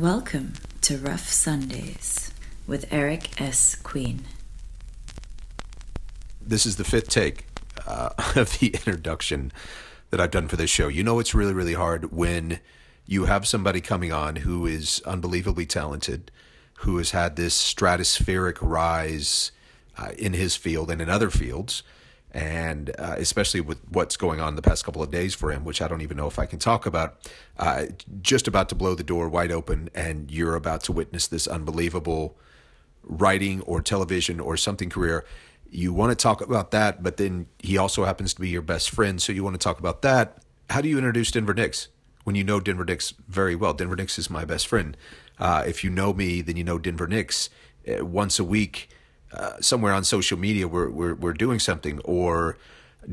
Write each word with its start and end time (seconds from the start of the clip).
Welcome 0.00 0.54
to 0.80 0.96
Rough 0.96 1.28
Sundays 1.28 2.32
with 2.66 2.90
Eric 2.90 3.38
S. 3.38 3.74
Queen. 3.74 4.22
This 6.40 6.64
is 6.64 6.76
the 6.76 6.84
fifth 6.84 7.10
take 7.10 7.44
uh, 7.86 8.08
of 8.34 8.58
the 8.58 8.68
introduction 8.68 9.52
that 10.08 10.18
I've 10.18 10.30
done 10.30 10.48
for 10.48 10.56
this 10.56 10.70
show. 10.70 10.88
You 10.88 11.04
know, 11.04 11.18
it's 11.18 11.34
really, 11.34 11.52
really 11.52 11.74
hard 11.74 12.12
when 12.12 12.60
you 13.04 13.26
have 13.26 13.46
somebody 13.46 13.82
coming 13.82 14.10
on 14.10 14.36
who 14.36 14.64
is 14.64 15.02
unbelievably 15.04 15.66
talented, 15.66 16.30
who 16.78 16.96
has 16.96 17.10
had 17.10 17.36
this 17.36 17.54
stratospheric 17.54 18.56
rise 18.62 19.52
uh, 19.98 20.12
in 20.16 20.32
his 20.32 20.56
field 20.56 20.90
and 20.90 21.02
in 21.02 21.10
other 21.10 21.28
fields 21.28 21.82
and 22.32 22.90
uh, 22.98 23.14
especially 23.18 23.60
with 23.60 23.78
what's 23.88 24.16
going 24.16 24.40
on 24.40 24.56
the 24.56 24.62
past 24.62 24.84
couple 24.84 25.02
of 25.02 25.10
days 25.10 25.34
for 25.34 25.50
him, 25.50 25.64
which 25.64 25.82
I 25.82 25.88
don't 25.88 26.00
even 26.00 26.16
know 26.16 26.26
if 26.26 26.38
I 26.38 26.46
can 26.46 26.58
talk 26.58 26.86
about, 26.86 27.28
uh, 27.58 27.86
just 28.22 28.46
about 28.46 28.68
to 28.68 28.74
blow 28.74 28.94
the 28.94 29.02
door 29.02 29.28
wide 29.28 29.50
open, 29.50 29.90
and 29.94 30.30
you're 30.30 30.54
about 30.54 30.82
to 30.84 30.92
witness 30.92 31.26
this 31.26 31.46
unbelievable 31.46 32.36
writing 33.02 33.62
or 33.62 33.80
television 33.80 34.38
or 34.40 34.56
something 34.56 34.90
career. 34.90 35.24
You 35.68 35.92
want 35.92 36.10
to 36.10 36.20
talk 36.20 36.40
about 36.40 36.70
that, 36.72 37.02
but 37.02 37.16
then 37.16 37.46
he 37.58 37.78
also 37.78 38.04
happens 38.04 38.34
to 38.34 38.40
be 38.40 38.48
your 38.48 38.62
best 38.62 38.90
friend, 38.90 39.20
so 39.20 39.32
you 39.32 39.44
want 39.44 39.54
to 39.54 39.64
talk 39.64 39.78
about 39.78 40.02
that. 40.02 40.38
How 40.70 40.80
do 40.80 40.88
you 40.88 40.98
introduce 40.98 41.30
Denver 41.30 41.54
Nicks 41.54 41.88
when 42.24 42.36
you 42.36 42.44
know 42.44 42.60
Denver 42.60 42.84
Nicks 42.84 43.14
very 43.28 43.56
well? 43.56 43.72
Denver 43.72 43.96
Nicks 43.96 44.18
is 44.18 44.30
my 44.30 44.44
best 44.44 44.66
friend. 44.68 44.96
Uh, 45.38 45.64
if 45.66 45.82
you 45.82 45.90
know 45.90 46.12
me, 46.12 46.42
then 46.42 46.56
you 46.56 46.64
know 46.64 46.78
Denver 46.78 47.06
Nicks. 47.06 47.50
Uh, 47.88 48.04
once 48.04 48.38
a 48.38 48.44
week, 48.44 48.90
uh, 49.32 49.60
somewhere 49.60 49.92
on 49.92 50.04
social 50.04 50.38
media 50.38 50.66
we're, 50.66 50.90
we're, 50.90 51.14
we're 51.14 51.32
doing 51.32 51.58
something 51.58 52.00
or 52.04 52.56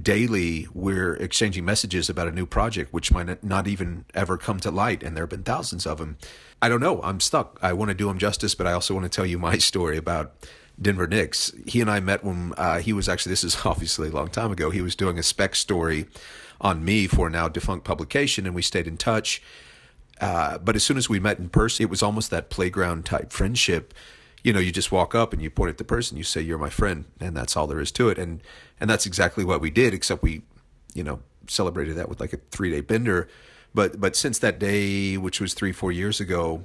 daily 0.02 0.67
we're 0.73 1.16
exchanging 1.16 1.63
messages 1.63 2.09
about 2.09 2.27
a 2.27 2.31
new 2.31 2.45
project 2.45 2.91
which 2.94 3.12
might 3.12 3.44
not 3.44 3.67
even 3.67 4.03
ever 4.13 4.38
come 4.38 4.59
to 4.59 4.70
light 4.70 5.02
and 5.02 5.16
there 5.16 5.23
have 5.23 5.30
been 5.30 5.44
thousands 5.44 5.85
of 5.85 5.98
them 5.98 6.17
i 6.61 6.67
don't 6.67 6.81
know. 6.81 7.02
I'm 7.03 7.20
stuck. 7.20 7.58
I 7.61 7.73
want 7.73 7.89
to 7.89 7.95
do 7.95 8.09
him 8.09 8.17
justice 8.17 8.55
but 8.55 8.67
i 8.67 8.73
also 8.73 8.94
want 8.94 9.05
to 9.05 9.09
tell 9.09 9.25
you 9.25 9.38
my 9.50 9.58
story 9.58 9.97
about 9.97 10.33
denver 10.80 11.08
nicks 11.08 11.52
he 11.66 11.81
and 11.81 11.89
i 11.89 12.00
met 12.00 12.23
when 12.23 12.53
uh, 12.58 12.80
he 12.80 12.94
was 12.94 13.09
actually 13.09 13.31
this 13.31 13.44
is 13.44 13.58
obviously 13.66 14.09
a 14.09 14.11
long 14.11 14.30
time 14.30 14.52
ago 14.52 14.70
he 14.70 14.81
was 14.81 14.95
doing 14.95 15.17
a 15.17 15.23
spec 15.23 15.55
story 15.55 16.05
on 16.59 16.83
me 16.83 17.08
for 17.08 17.30
now 17.30 17.47
defunct 17.47 17.86
publication 17.86 18.45
and 18.45 18.55
we 18.55 18.61
stayed 18.61 18.88
in 18.88 18.97
touch. 18.97 19.42
Uh, 20.20 20.58
but 20.58 20.75
as 20.75 20.83
soon 20.83 20.97
as 20.97 21.08
we 21.08 21.20
met 21.20 21.38
in 21.38 21.49
person 21.49 21.83
it 21.83 21.89
was 21.89 22.02
almost 22.02 22.31
that 22.31 22.49
playground 22.49 23.05
type 23.05 23.31
friendship 23.31 23.94
you 24.48 24.53
know, 24.53 24.59
you 24.59 24.72
just 24.72 24.94
walk 24.94 25.14
up 25.14 25.34
and 25.34 25.42
you 25.42 25.50
point 25.50 25.72
at 25.72 25.78
the 25.78 25.84
person, 25.84 26.16
you 26.16 26.23
say, 26.23 26.40
"You're 26.40 26.58
my 26.58 26.70
friend," 26.70 27.03
and 27.20 27.36
that's 27.36 27.58
all 27.58 27.67
there 27.67 27.81
is 27.81 27.92
to 27.92 28.08
it. 28.08 28.17
And 28.17 28.42
and 28.80 28.89
that's 28.89 29.06
exactly 29.06 29.44
what 29.44 29.59
we 29.59 29.70
did, 29.70 29.94
except 29.94 30.23
we, 30.23 30.42
you 30.94 31.04
know, 31.04 31.20
celebrated 31.50 31.98
that 31.98 32.08
with 32.08 32.22
like 32.22 32.31
a 32.31 32.38
three 32.50 32.72
day 32.72 32.80
bender. 32.80 33.28
But 33.73 34.00
but 34.00 34.16
since 34.16 34.39
that 34.39 34.58
day, 34.58 35.17
which 35.17 35.42
was 35.42 35.54
three 35.54 35.73
four 35.73 35.92
years 35.92 36.22
ago, 36.22 36.64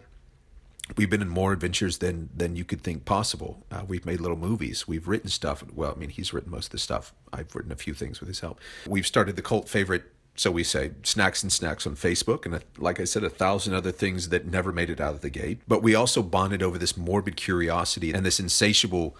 we've 0.96 1.10
been 1.10 1.22
in 1.22 1.28
more 1.28 1.52
adventures 1.52 1.98
than 1.98 2.28
than 2.32 2.54
you 2.54 2.64
could 2.64 2.82
think 2.82 3.04
possible. 3.04 3.64
Uh, 3.72 3.82
we've 3.88 4.06
made 4.06 4.20
little 4.20 4.36
movies. 4.36 4.86
We've 4.86 5.08
written 5.08 5.28
stuff. 5.28 5.64
Well, 5.74 5.92
I 5.96 5.98
mean, 5.98 6.10
he's 6.10 6.32
written 6.32 6.52
most 6.52 6.66
of 6.66 6.70
the 6.70 6.78
stuff. 6.78 7.12
I've 7.32 7.52
written 7.52 7.72
a 7.72 7.76
few 7.76 7.94
things 7.94 8.20
with 8.20 8.28
his 8.28 8.38
help. 8.38 8.60
We've 8.86 9.08
started 9.08 9.34
the 9.34 9.42
cult 9.42 9.68
favorite 9.68 10.04
so 10.34 10.50
we 10.50 10.64
say 10.64 10.92
snacks 11.02 11.42
and 11.42 11.52
snacks 11.52 11.86
on 11.86 11.94
Facebook, 11.94 12.46
and 12.46 12.62
like 12.78 12.98
I 12.98 13.04
said, 13.04 13.22
a 13.22 13.30
thousand 13.30 13.74
other 13.74 13.92
things 13.92 14.30
that 14.30 14.46
never 14.46 14.72
made 14.72 14.88
it 14.88 15.00
out 15.00 15.14
of 15.14 15.20
the 15.20 15.30
gate. 15.30 15.60
But 15.68 15.82
we 15.82 15.94
also 15.94 16.22
bonded 16.22 16.62
over 16.62 16.78
this 16.78 16.96
morbid 16.96 17.36
curiosity 17.36 18.12
and 18.12 18.24
this 18.24 18.40
insatiable 18.40 19.14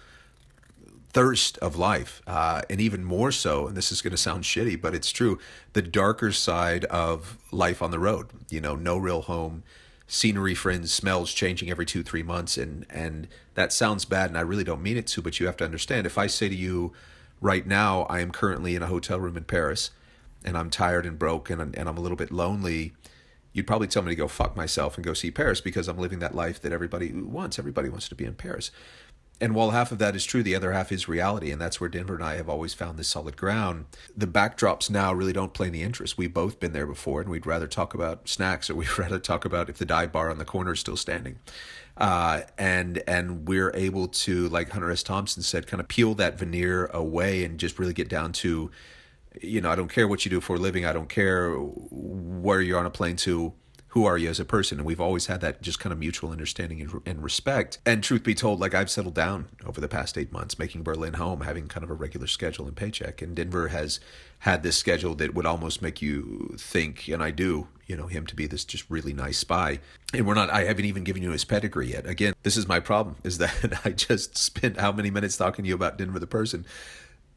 thirst 1.11 1.59
of 1.59 1.75
life, 1.75 2.23
uh, 2.25 2.63
and 2.67 2.81
even 2.81 3.03
more 3.03 3.31
so. 3.31 3.67
And 3.67 3.77
this 3.77 3.91
is 3.91 4.01
going 4.01 4.11
to 4.11 4.17
sound 4.17 4.43
shitty, 4.43 4.81
but 4.81 4.95
it's 4.95 5.11
true. 5.11 5.37
The 5.73 5.83
darker 5.83 6.31
side 6.31 6.85
of 6.85 7.37
life 7.51 7.83
on 7.83 7.91
the 7.91 7.99
road. 7.99 8.29
You 8.49 8.61
know, 8.61 8.75
no 8.75 8.97
real 8.97 9.21
home, 9.21 9.61
scenery, 10.07 10.55
friends, 10.55 10.91
smells 10.91 11.31
changing 11.31 11.69
every 11.69 11.85
two, 11.85 12.01
three 12.01 12.23
months, 12.23 12.57
and 12.57 12.87
and 12.89 13.27
that 13.53 13.71
sounds 13.71 14.03
bad, 14.03 14.31
and 14.31 14.37
I 14.37 14.41
really 14.41 14.63
don't 14.63 14.81
mean 14.81 14.97
it 14.97 15.05
to. 15.07 15.21
But 15.21 15.39
you 15.39 15.45
have 15.45 15.57
to 15.57 15.65
understand. 15.65 16.07
If 16.07 16.17
I 16.17 16.25
say 16.25 16.49
to 16.49 16.55
you, 16.55 16.91
right 17.39 17.67
now, 17.67 18.03
I 18.03 18.21
am 18.21 18.31
currently 18.31 18.75
in 18.75 18.81
a 18.81 18.87
hotel 18.87 19.19
room 19.19 19.37
in 19.37 19.43
Paris 19.43 19.91
and 20.45 20.57
I'm 20.57 20.69
tired 20.69 21.05
and 21.05 21.17
broken 21.17 21.59
and, 21.59 21.77
and 21.77 21.87
I'm 21.87 21.97
a 21.97 22.01
little 22.01 22.17
bit 22.17 22.31
lonely, 22.31 22.93
you'd 23.53 23.67
probably 23.67 23.87
tell 23.87 24.01
me 24.01 24.09
to 24.09 24.15
go 24.15 24.27
fuck 24.27 24.55
myself 24.55 24.95
and 24.95 25.05
go 25.05 25.13
see 25.13 25.31
Paris 25.31 25.61
because 25.61 25.87
I'm 25.87 25.97
living 25.97 26.19
that 26.19 26.35
life 26.35 26.61
that 26.61 26.71
everybody 26.71 27.11
wants. 27.11 27.59
Everybody 27.59 27.89
wants 27.89 28.09
to 28.09 28.15
be 28.15 28.25
in 28.25 28.35
Paris. 28.35 28.71
And 29.41 29.55
while 29.55 29.71
half 29.71 29.91
of 29.91 29.97
that 29.97 30.15
is 30.15 30.25
true, 30.25 30.43
the 30.43 30.55
other 30.55 30.71
half 30.71 30.91
is 30.91 31.07
reality. 31.07 31.51
And 31.51 31.59
that's 31.59 31.81
where 31.81 31.89
Denver 31.89 32.15
and 32.15 32.23
I 32.23 32.35
have 32.35 32.47
always 32.47 32.73
found 32.73 32.97
this 32.97 33.09
solid 33.09 33.35
ground. 33.35 33.85
The 34.15 34.27
backdrops 34.27 34.89
now 34.89 35.11
really 35.11 35.33
don't 35.33 35.53
play 35.53 35.67
any 35.67 35.81
interest. 35.81 36.17
We've 36.17 36.33
both 36.33 36.59
been 36.59 36.71
there 36.71 36.85
before, 36.85 37.19
and 37.19 37.29
we'd 37.29 37.45
rather 37.45 37.67
talk 37.67 37.93
about 37.93 38.29
snacks 38.29 38.69
or 38.69 38.75
we'd 38.77 38.97
rather 38.97 39.19
talk 39.19 39.43
about 39.43 39.69
if 39.69 39.77
the 39.77 39.85
dive 39.85 40.11
bar 40.11 40.29
on 40.29 40.37
the 40.37 40.45
corner 40.45 40.73
is 40.73 40.79
still 40.79 40.97
standing. 40.97 41.39
Uh, 41.97 42.41
and 42.57 43.03
and 43.07 43.47
we're 43.47 43.71
able 43.75 44.07
to, 44.07 44.47
like 44.49 44.69
Hunter 44.69 44.89
S. 44.91 45.03
Thompson 45.03 45.43
said, 45.43 45.67
kind 45.67 45.81
of 45.81 45.87
peel 45.87 46.15
that 46.15 46.39
veneer 46.39 46.85
away 46.87 47.43
and 47.43 47.59
just 47.59 47.77
really 47.77 47.93
get 47.93 48.07
down 48.07 48.31
to 48.33 48.71
you 49.41 49.61
know, 49.61 49.69
I 49.69 49.75
don't 49.75 49.91
care 49.91 50.07
what 50.07 50.25
you 50.25 50.31
do 50.31 50.41
for 50.41 50.55
a 50.55 50.59
living. 50.59 50.85
I 50.85 50.93
don't 50.93 51.09
care 51.09 51.51
where 51.53 52.61
you're 52.61 52.79
on 52.79 52.85
a 52.85 52.91
plane 52.91 53.15
to. 53.17 53.53
Who 53.89 54.05
are 54.05 54.17
you 54.17 54.27
as 54.27 54.39
a 54.39 54.45
person? 54.45 54.79
And 54.79 54.87
we've 54.87 54.99
always 54.99 55.27
had 55.27 55.41
that 55.41 55.61
just 55.61 55.79
kind 55.79 55.93
of 55.93 55.99
mutual 55.99 56.31
understanding 56.31 57.01
and, 57.05 57.23
respect. 57.23 57.77
And 57.85 58.03
truth 58.03 58.23
be 58.23 58.33
told, 58.33 58.59
like 58.59 58.73
I've 58.73 58.89
settled 58.89 59.13
down 59.13 59.49
over 59.67 59.79
the 59.79 59.87
past 59.87 60.17
eight 60.17 60.31
months, 60.31 60.57
making 60.57 60.81
Berlin 60.81 61.13
home, 61.13 61.41
having 61.41 61.67
kind 61.67 61.83
of 61.83 61.91
a 61.91 61.93
regular 61.93 62.25
schedule 62.25 62.65
and 62.65 62.75
paycheck. 62.75 63.21
And 63.21 63.35
Denver 63.35 63.67
has 63.67 63.99
had 64.39 64.63
this 64.63 64.77
schedule 64.77 65.13
that 65.15 65.35
would 65.35 65.45
almost 65.45 65.83
make 65.83 66.01
you 66.01 66.55
think, 66.57 67.07
and 67.07 67.21
I 67.21 67.29
do, 67.29 67.67
you 67.85 67.95
know, 67.95 68.07
him 68.07 68.25
to 68.25 68.35
be 68.35 68.47
this 68.47 68.65
just 68.65 68.89
really 68.89 69.13
nice 69.13 69.37
spy. 69.37 69.79
And 70.11 70.25
we're 70.25 70.33
not, 70.33 70.49
I 70.49 70.63
haven't 70.63 70.85
even 70.85 71.03
given 71.03 71.21
you 71.21 71.29
his 71.29 71.45
pedigree 71.45 71.91
yet. 71.91 72.07
Again, 72.07 72.33
this 72.41 72.57
is 72.57 72.67
my 72.67 72.79
problem 72.79 73.17
is 73.23 73.37
that 73.37 73.79
I 73.85 73.91
just 73.91 74.35
spent 74.35 74.79
how 74.79 74.91
many 74.91 75.11
minutes 75.11 75.37
talking 75.37 75.65
to 75.65 75.69
you 75.69 75.75
about 75.75 75.99
Denver 75.99 76.17
the 76.17 76.25
person 76.25 76.65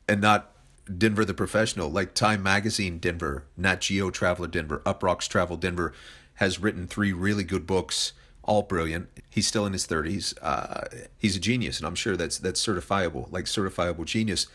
and 0.08 0.22
not 0.22 0.55
Denver 0.94 1.24
the 1.24 1.34
Professional, 1.34 1.90
like 1.90 2.14
Time 2.14 2.42
Magazine 2.42 2.98
Denver, 2.98 3.44
Nat 3.56 3.80
Geo 3.80 4.10
Traveler 4.10 4.48
Denver, 4.48 4.82
Uproxx 4.86 5.28
Travel 5.28 5.56
Denver, 5.56 5.92
has 6.34 6.60
written 6.60 6.86
three 6.86 7.12
really 7.12 7.44
good 7.44 7.66
books, 7.66 8.12
all 8.42 8.62
brilliant. 8.62 9.08
He's 9.28 9.46
still 9.46 9.66
in 9.66 9.72
his 9.72 9.86
30s. 9.86 10.34
Uh, 10.40 11.06
he's 11.18 11.36
a 11.36 11.40
genius, 11.40 11.78
and 11.78 11.86
I'm 11.86 11.94
sure 11.94 12.16
that's 12.16 12.38
that's 12.38 12.64
certifiable, 12.64 13.30
like 13.32 13.46
certifiable 13.46 14.04
genius. 14.04 14.46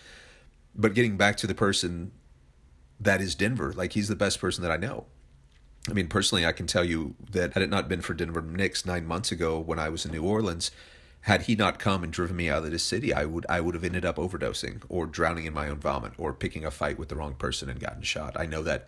But 0.74 0.94
getting 0.94 1.18
back 1.18 1.36
to 1.38 1.48
the 1.48 1.56
person 1.56 2.12
that 3.00 3.20
is 3.20 3.36
Denver, 3.36 3.74
like 3.74 3.94
he's 3.94 4.08
the 4.08 4.16
best 4.16 4.40
person 4.40 4.62
that 4.64 4.72
I 4.72 4.78
know. 4.78 5.06
I 5.90 5.94
mean, 5.94 6.08
personally, 6.08 6.46
I 6.46 6.52
can 6.52 6.68
tell 6.68 6.86
you 6.86 7.16
that 7.32 7.54
had 7.54 7.64
it 7.64 7.70
not 7.70 7.90
been 7.90 8.02
for 8.02 8.14
Denver 8.14 8.42
Nicks 8.42 8.86
nine 8.86 9.06
months 9.06 9.32
ago 9.32 9.60
when 9.60 9.80
I 9.80 9.90
was 9.90 10.06
in 10.06 10.12
New 10.12 10.24
Orleans, 10.24 10.72
had 11.22 11.44
he 11.44 11.56
not 11.56 11.80
come 11.80 12.04
and 12.04 12.12
driven 12.12 12.36
me 12.36 12.50
out 12.50 12.64
of 12.64 12.72
the 12.72 12.80
city, 12.80 13.14
I 13.14 13.26
would 13.26 13.46
I 13.48 13.62
would 13.62 13.76
have 13.76 13.84
ended 13.84 14.06
up 14.06 14.18
overdosing 14.18 14.82
or 14.90 15.06
drowning 15.06 15.46
in 15.46 15.54
my 15.54 15.70
own 15.70 15.80
vomit 15.80 16.14
or 16.18 16.34
picking 16.34 16.66
a 16.66 16.72
fight 16.72 16.98
with 16.98 17.10
the 17.10 17.16
wrong 17.16 17.36
person 17.36 17.70
and 17.70 17.80
gotten 17.80 18.02
shot. 18.02 18.36
I 18.40 18.46
know 18.46 18.64
that 18.64 18.88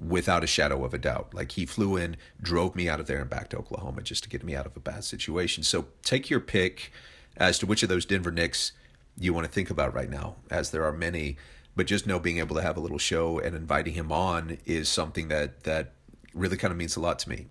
without 0.00 0.44
a 0.44 0.46
shadow 0.46 0.84
of 0.84 0.94
a 0.94 0.98
doubt. 0.98 1.34
Like 1.34 1.52
he 1.52 1.66
flew 1.66 1.96
in, 1.96 2.16
drove 2.40 2.74
me 2.74 2.88
out 2.88 3.00
of 3.00 3.06
there 3.06 3.20
and 3.20 3.28
back 3.28 3.48
to 3.50 3.58
Oklahoma 3.58 4.02
just 4.02 4.22
to 4.22 4.28
get 4.28 4.44
me 4.44 4.54
out 4.54 4.66
of 4.66 4.76
a 4.76 4.80
bad 4.80 5.04
situation. 5.04 5.62
So 5.62 5.86
take 6.02 6.30
your 6.30 6.40
pick 6.40 6.92
as 7.36 7.58
to 7.58 7.66
which 7.66 7.82
of 7.82 7.88
those 7.88 8.04
Denver 8.04 8.30
Nicks 8.30 8.72
you 9.18 9.34
want 9.34 9.46
to 9.46 9.52
think 9.52 9.68
about 9.68 9.92
right 9.92 10.08
now, 10.08 10.36
as 10.50 10.70
there 10.70 10.84
are 10.84 10.92
many. 10.92 11.36
But 11.74 11.86
just 11.86 12.06
know 12.06 12.18
being 12.18 12.38
able 12.38 12.56
to 12.56 12.62
have 12.62 12.76
a 12.76 12.80
little 12.80 12.98
show 12.98 13.38
and 13.38 13.56
inviting 13.56 13.94
him 13.94 14.12
on 14.12 14.58
is 14.66 14.88
something 14.88 15.28
that 15.28 15.64
that 15.64 15.92
really 16.34 16.56
kind 16.56 16.70
of 16.70 16.78
means 16.78 16.96
a 16.96 17.00
lot 17.00 17.18
to 17.20 17.28
me. 17.30 17.46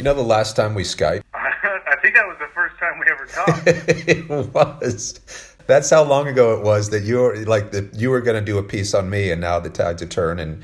You 0.00 0.04
know, 0.04 0.14
the 0.14 0.22
last 0.22 0.56
time 0.56 0.72
we 0.72 0.82
Skype, 0.82 1.22
I 1.34 1.94
think 2.00 2.14
that 2.14 2.26
was 2.26 2.38
the 2.38 2.48
first 2.54 2.74
time 2.78 2.98
we 2.98 3.04
ever 3.12 3.26
talked. 3.26 3.62
it 3.66 4.26
was. 4.30 5.20
That's 5.66 5.90
how 5.90 6.04
long 6.04 6.26
ago 6.26 6.56
it 6.56 6.64
was 6.64 6.88
that 6.88 7.02
you 7.02 7.18
were 7.18 7.36
like 7.44 7.70
that 7.72 7.92
you 7.92 8.08
were 8.08 8.22
going 8.22 8.42
to 8.42 8.52
do 8.52 8.56
a 8.56 8.62
piece 8.62 8.94
on 8.94 9.10
me, 9.10 9.30
and 9.30 9.42
now 9.42 9.60
the 9.60 9.68
tides 9.68 10.00
have 10.00 10.08
turned, 10.08 10.40
and 10.40 10.62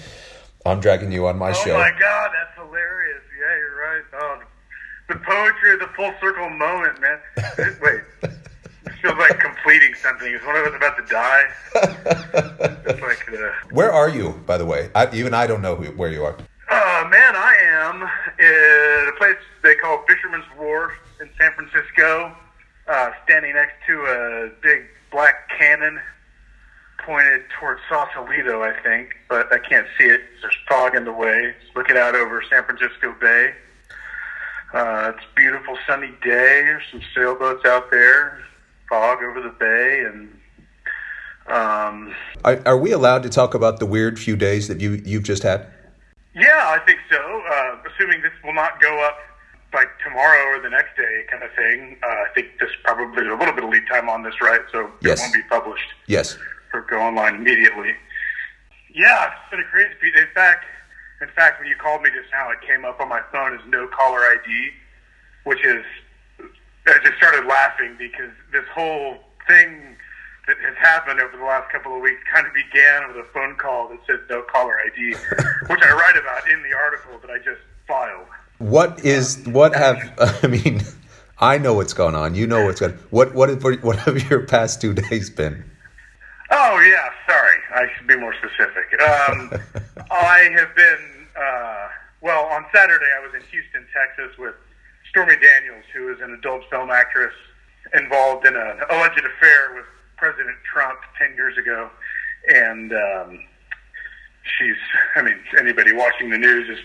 I'm 0.64 0.80
dragging 0.80 1.12
you 1.12 1.26
on 1.26 1.36
my 1.36 1.50
oh 1.50 1.52
show. 1.52 1.76
Oh 1.76 1.80
my 1.80 1.92
God, 2.00 2.30
that's 2.32 2.66
hilarious. 2.66 3.20
Yeah, 3.38 3.56
you're 3.58 3.76
right. 3.76 4.04
Oh, 4.14 4.40
the 5.08 5.16
poetry 5.16 5.74
of 5.74 5.80
the 5.80 5.88
full 5.94 6.14
circle 6.18 6.48
moment, 6.48 6.98
man. 7.02 7.18
Wait, 7.82 8.00
it 8.22 8.92
feels 9.02 9.18
like 9.18 9.38
completing 9.38 9.92
something. 9.96 10.32
Is 10.32 10.40
one 10.46 10.56
of 10.56 10.64
us 10.64 10.74
about 10.74 10.96
to 10.96 11.04
die? 11.12 11.44
It's 12.86 13.02
like 13.02 13.26
the. 13.26 13.52
Where 13.70 13.92
are 13.92 14.08
you, 14.08 14.42
by 14.46 14.56
the 14.56 14.64
way? 14.64 14.88
I, 14.94 15.14
even 15.14 15.34
I 15.34 15.46
don't 15.46 15.60
know 15.60 15.76
who, 15.76 15.92
where 15.92 16.10
you 16.10 16.24
are. 16.24 16.38
Uh, 16.68 17.06
man, 17.10 17.36
I 17.36 17.54
am 17.60 18.08
at 18.46 19.08
a 19.08 19.14
place 19.16 19.36
they 19.62 19.74
call 19.74 20.04
Fisherman's 20.08 20.44
Wharf 20.58 20.92
in 21.20 21.28
San 21.38 21.52
Francisco, 21.52 22.36
uh, 22.88 23.10
standing 23.24 23.54
next 23.54 23.74
to 23.86 24.00
a 24.00 24.50
big 24.62 24.84
black 25.10 25.48
cannon 25.58 26.00
pointed 27.04 27.42
towards 27.58 27.80
Sausalito, 27.88 28.62
I 28.62 28.72
think, 28.82 29.16
but 29.28 29.52
I 29.52 29.58
can't 29.58 29.86
see 29.98 30.04
it. 30.04 30.20
There's 30.42 30.56
fog 30.68 30.94
in 30.94 31.04
the 31.04 31.12
way. 31.12 31.54
It's 31.60 31.76
looking 31.76 31.96
out 31.96 32.14
over 32.14 32.42
San 32.50 32.64
Francisco 32.64 33.14
Bay. 33.20 33.54
Uh, 34.74 35.12
it's 35.14 35.24
a 35.24 35.34
beautiful 35.36 35.78
sunny 35.86 36.12
day. 36.22 36.62
There's 36.64 36.82
some 36.90 37.02
sailboats 37.14 37.64
out 37.64 37.90
there. 37.90 38.42
Fog 38.88 39.22
over 39.22 39.40
the 39.40 39.50
bay, 39.50 40.04
and 40.04 40.28
um, 41.48 42.14
Are, 42.44 42.60
are 42.66 42.78
we 42.78 42.92
allowed 42.92 43.22
to 43.22 43.28
talk 43.28 43.54
about 43.54 43.78
the 43.78 43.86
weird 43.86 44.18
few 44.18 44.36
days 44.36 44.68
that 44.68 44.80
you 44.80 45.02
you've 45.04 45.22
just 45.22 45.42
had? 45.42 45.68
Yeah, 46.36 46.68
I 46.68 46.78
think 46.84 46.98
so. 47.10 47.16
Uh, 47.50 47.76
assuming 47.90 48.20
this 48.20 48.32
will 48.44 48.52
not 48.52 48.78
go 48.80 49.00
up 49.06 49.16
like 49.72 49.88
tomorrow 50.04 50.56
or 50.56 50.60
the 50.60 50.68
next 50.68 50.96
day, 50.96 51.24
kind 51.30 51.42
of 51.42 51.50
thing. 51.56 51.96
Uh, 52.02 52.06
I 52.06 52.26
think 52.34 52.48
there's 52.60 52.76
probably 52.84 53.26
a 53.26 53.34
little 53.34 53.54
bit 53.54 53.64
of 53.64 53.70
lead 53.70 53.86
time 53.90 54.08
on 54.08 54.22
this, 54.22 54.34
right? 54.40 54.60
So 54.70 54.90
Yes. 55.00 55.18
it 55.18 55.22
won't 55.22 55.34
be 55.34 55.42
published 55.48 55.88
Yes. 56.06 56.38
or 56.74 56.82
go 56.82 57.00
online 57.00 57.36
immediately. 57.36 57.94
Yeah, 58.92 59.32
it's 59.32 59.50
been 59.50 59.60
a 59.60 59.64
crazy. 59.64 59.94
beat. 60.00 60.14
In 60.14 60.28
fact, 60.34 60.64
in 61.22 61.28
fact, 61.28 61.58
when 61.58 61.68
you 61.68 61.76
called 61.76 62.02
me 62.02 62.10
just 62.10 62.30
now, 62.32 62.50
it 62.50 62.60
came 62.60 62.84
up 62.84 63.00
on 63.00 63.08
my 63.08 63.22
phone 63.32 63.54
as 63.58 63.60
no 63.68 63.88
caller 63.88 64.20
ID, 64.20 64.70
which 65.44 65.64
is 65.64 65.84
I 66.86 66.98
just 67.02 67.16
started 67.16 67.46
laughing 67.46 67.96
because 67.98 68.30
this 68.52 68.64
whole 68.72 69.18
thing 69.48 69.96
that 70.46 70.56
has 70.60 70.76
happened 70.76 71.20
over 71.20 71.36
the 71.36 71.44
last 71.44 71.70
couple 71.72 71.94
of 71.94 72.00
weeks 72.00 72.20
kind 72.32 72.46
of 72.46 72.52
began 72.54 73.08
with 73.08 73.16
a 73.16 73.28
phone 73.32 73.56
call 73.56 73.88
that 73.88 73.98
said 74.06 74.20
no 74.30 74.42
caller 74.42 74.76
ID, 74.80 75.14
which 75.68 75.82
I 75.82 75.92
write 75.92 76.16
about 76.16 76.48
in 76.48 76.62
the 76.62 76.74
article 76.74 77.18
that 77.20 77.30
I 77.30 77.38
just 77.38 77.60
filed. 77.86 78.26
What 78.58 79.04
is 79.04 79.44
what 79.46 79.74
have 79.74 79.98
I 80.42 80.46
mean? 80.46 80.82
I 81.38 81.58
know 81.58 81.74
what's 81.74 81.92
going 81.92 82.14
on. 82.14 82.34
You 82.34 82.46
know 82.46 82.64
what's 82.64 82.80
going. 82.80 82.92
What 83.10 83.34
what 83.34 83.48
have, 83.48 83.62
what 83.82 83.98
have 83.98 84.30
your 84.30 84.46
past 84.46 84.80
two 84.80 84.94
days 84.94 85.30
been? 85.30 85.64
Oh 86.50 86.80
yeah, 86.80 87.10
sorry. 87.28 87.56
I 87.74 87.86
should 87.96 88.06
be 88.06 88.16
more 88.16 88.34
specific. 88.34 89.00
Um, 89.00 89.52
I 90.10 90.48
have 90.54 90.74
been 90.74 91.26
uh, 91.36 91.88
well 92.20 92.44
on 92.46 92.64
Saturday. 92.74 93.06
I 93.18 93.20
was 93.20 93.34
in 93.34 93.42
Houston, 93.50 93.84
Texas, 93.92 94.38
with 94.38 94.54
Stormy 95.10 95.36
Daniels, 95.36 95.84
who 95.92 96.08
is 96.12 96.20
an 96.20 96.32
adult 96.32 96.62
film 96.70 96.90
actress 96.90 97.34
involved 97.94 98.46
in 98.46 98.56
an 98.56 98.80
alleged 98.90 99.18
affair 99.18 99.74
with 99.74 99.84
President 100.16 100.56
Trump 100.72 100.98
ten 101.18 101.34
years 101.36 101.56
ago, 101.58 101.90
and 102.48 102.92
um, 102.92 103.40
she's. 104.58 104.76
I 105.16 105.22
mean, 105.22 105.36
anybody 105.58 105.92
watching 105.92 106.30
the 106.30 106.38
news 106.38 106.68
is 106.68 106.84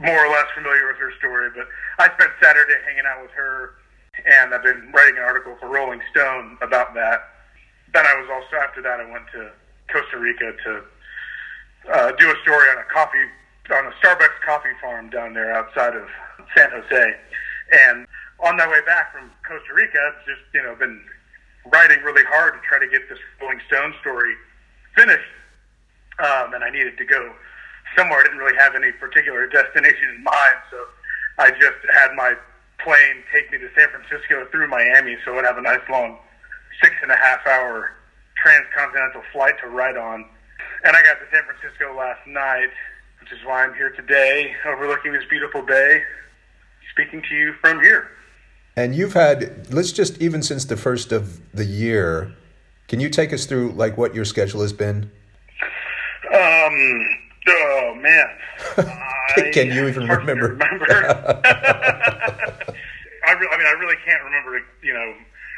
more 0.00 0.18
or 0.18 0.28
less 0.28 0.46
familiar 0.54 0.86
with 0.86 0.96
her 0.96 1.12
story. 1.18 1.50
But 1.54 1.68
I 1.98 2.12
spent 2.14 2.30
Saturday 2.42 2.74
hanging 2.86 3.04
out 3.06 3.22
with 3.22 3.30
her, 3.32 3.74
and 4.26 4.54
I've 4.54 4.62
been 4.62 4.92
writing 4.92 5.16
an 5.16 5.24
article 5.24 5.56
for 5.60 5.68
Rolling 5.68 6.00
Stone 6.12 6.58
about 6.60 6.94
that 6.94 7.36
then 7.96 8.04
I 8.06 8.14
was 8.20 8.28
also 8.28 8.56
after 8.60 8.82
that 8.82 9.00
I 9.00 9.10
went 9.10 9.24
to 9.32 9.50
Costa 9.88 10.18
Rica 10.18 10.52
to 10.64 10.82
uh, 11.92 12.12
do 12.18 12.30
a 12.30 12.36
story 12.42 12.68
on 12.70 12.78
a 12.78 12.88
coffee 12.92 13.24
on 13.72 13.86
a 13.86 13.94
Starbucks 14.04 14.38
coffee 14.44 14.76
farm 14.80 15.10
down 15.10 15.34
there 15.34 15.52
outside 15.52 15.96
of 15.96 16.06
San 16.54 16.70
Jose. 16.70 17.14
And 17.72 18.06
on 18.40 18.56
my 18.56 18.68
way 18.68 18.80
back 18.86 19.12
from 19.12 19.30
Costa 19.48 19.72
Rica, 19.74 20.12
just 20.26 20.42
you 20.52 20.62
know 20.62 20.74
been 20.74 21.00
writing 21.72 22.02
really 22.02 22.24
hard 22.24 22.54
to 22.54 22.60
try 22.68 22.78
to 22.78 22.88
get 22.88 23.08
this 23.08 23.18
Rolling 23.40 23.60
Stone 23.66 23.94
story 24.00 24.34
finished. 24.94 25.30
Um, 26.18 26.54
and 26.54 26.64
I 26.64 26.70
needed 26.70 26.96
to 26.98 27.04
go 27.04 27.32
somewhere. 27.96 28.20
I 28.20 28.22
didn't 28.24 28.38
really 28.38 28.56
have 28.58 28.74
any 28.74 28.92
particular 28.92 29.46
destination 29.46 30.16
in 30.16 30.24
mind, 30.24 30.58
so 30.70 30.78
I 31.38 31.50
just 31.50 31.80
had 31.92 32.14
my 32.14 32.34
plane 32.82 33.22
take 33.32 33.50
me 33.52 33.58
to 33.58 33.68
San 33.76 33.88
Francisco 33.90 34.46
through 34.50 34.68
Miami, 34.68 35.16
so 35.24 35.38
I'd 35.38 35.44
have 35.44 35.58
a 35.58 35.62
nice 35.62 35.84
long 35.90 36.18
six 36.82 36.94
and 37.02 37.10
a 37.10 37.16
half 37.16 37.46
hour 37.46 37.92
transcontinental 38.42 39.22
flight 39.32 39.54
to 39.62 39.68
ride 39.68 39.96
on. 39.96 40.24
And 40.84 40.96
I 40.96 41.02
got 41.02 41.14
to 41.14 41.26
San 41.32 41.42
Francisco 41.44 41.96
last 41.96 42.26
night, 42.26 42.70
which 43.20 43.32
is 43.32 43.38
why 43.44 43.64
I'm 43.64 43.74
here 43.74 43.90
today, 43.90 44.54
overlooking 44.66 45.12
this 45.12 45.24
beautiful 45.28 45.62
bay, 45.62 46.02
speaking 46.92 47.22
to 47.22 47.34
you 47.34 47.54
from 47.60 47.80
here. 47.80 48.08
And 48.76 48.94
you've 48.94 49.14
had 49.14 49.72
let's 49.72 49.90
just 49.92 50.20
even 50.20 50.42
since 50.42 50.64
the 50.66 50.76
first 50.76 51.10
of 51.12 51.40
the 51.54 51.64
year. 51.64 52.32
Can 52.88 53.00
you 53.00 53.08
take 53.08 53.32
us 53.32 53.46
through 53.46 53.72
like 53.72 53.96
what 53.96 54.14
your 54.14 54.24
schedule 54.24 54.60
has 54.60 54.72
been? 54.72 55.10
Um, 56.32 57.08
oh 57.48 57.94
man. 57.98 58.26
I- 58.76 59.50
Can 59.52 59.68
you 59.70 59.88
even 59.88 60.02
it's 60.04 60.16
remember? 60.18 60.56
I, 63.28 63.32
re- 63.32 63.48
I 63.50 63.56
mean, 63.58 63.66
I 63.66 63.74
really 63.80 63.96
can't 64.06 64.22
remember. 64.22 64.60
You 64.82 64.92
know, 64.94 65.14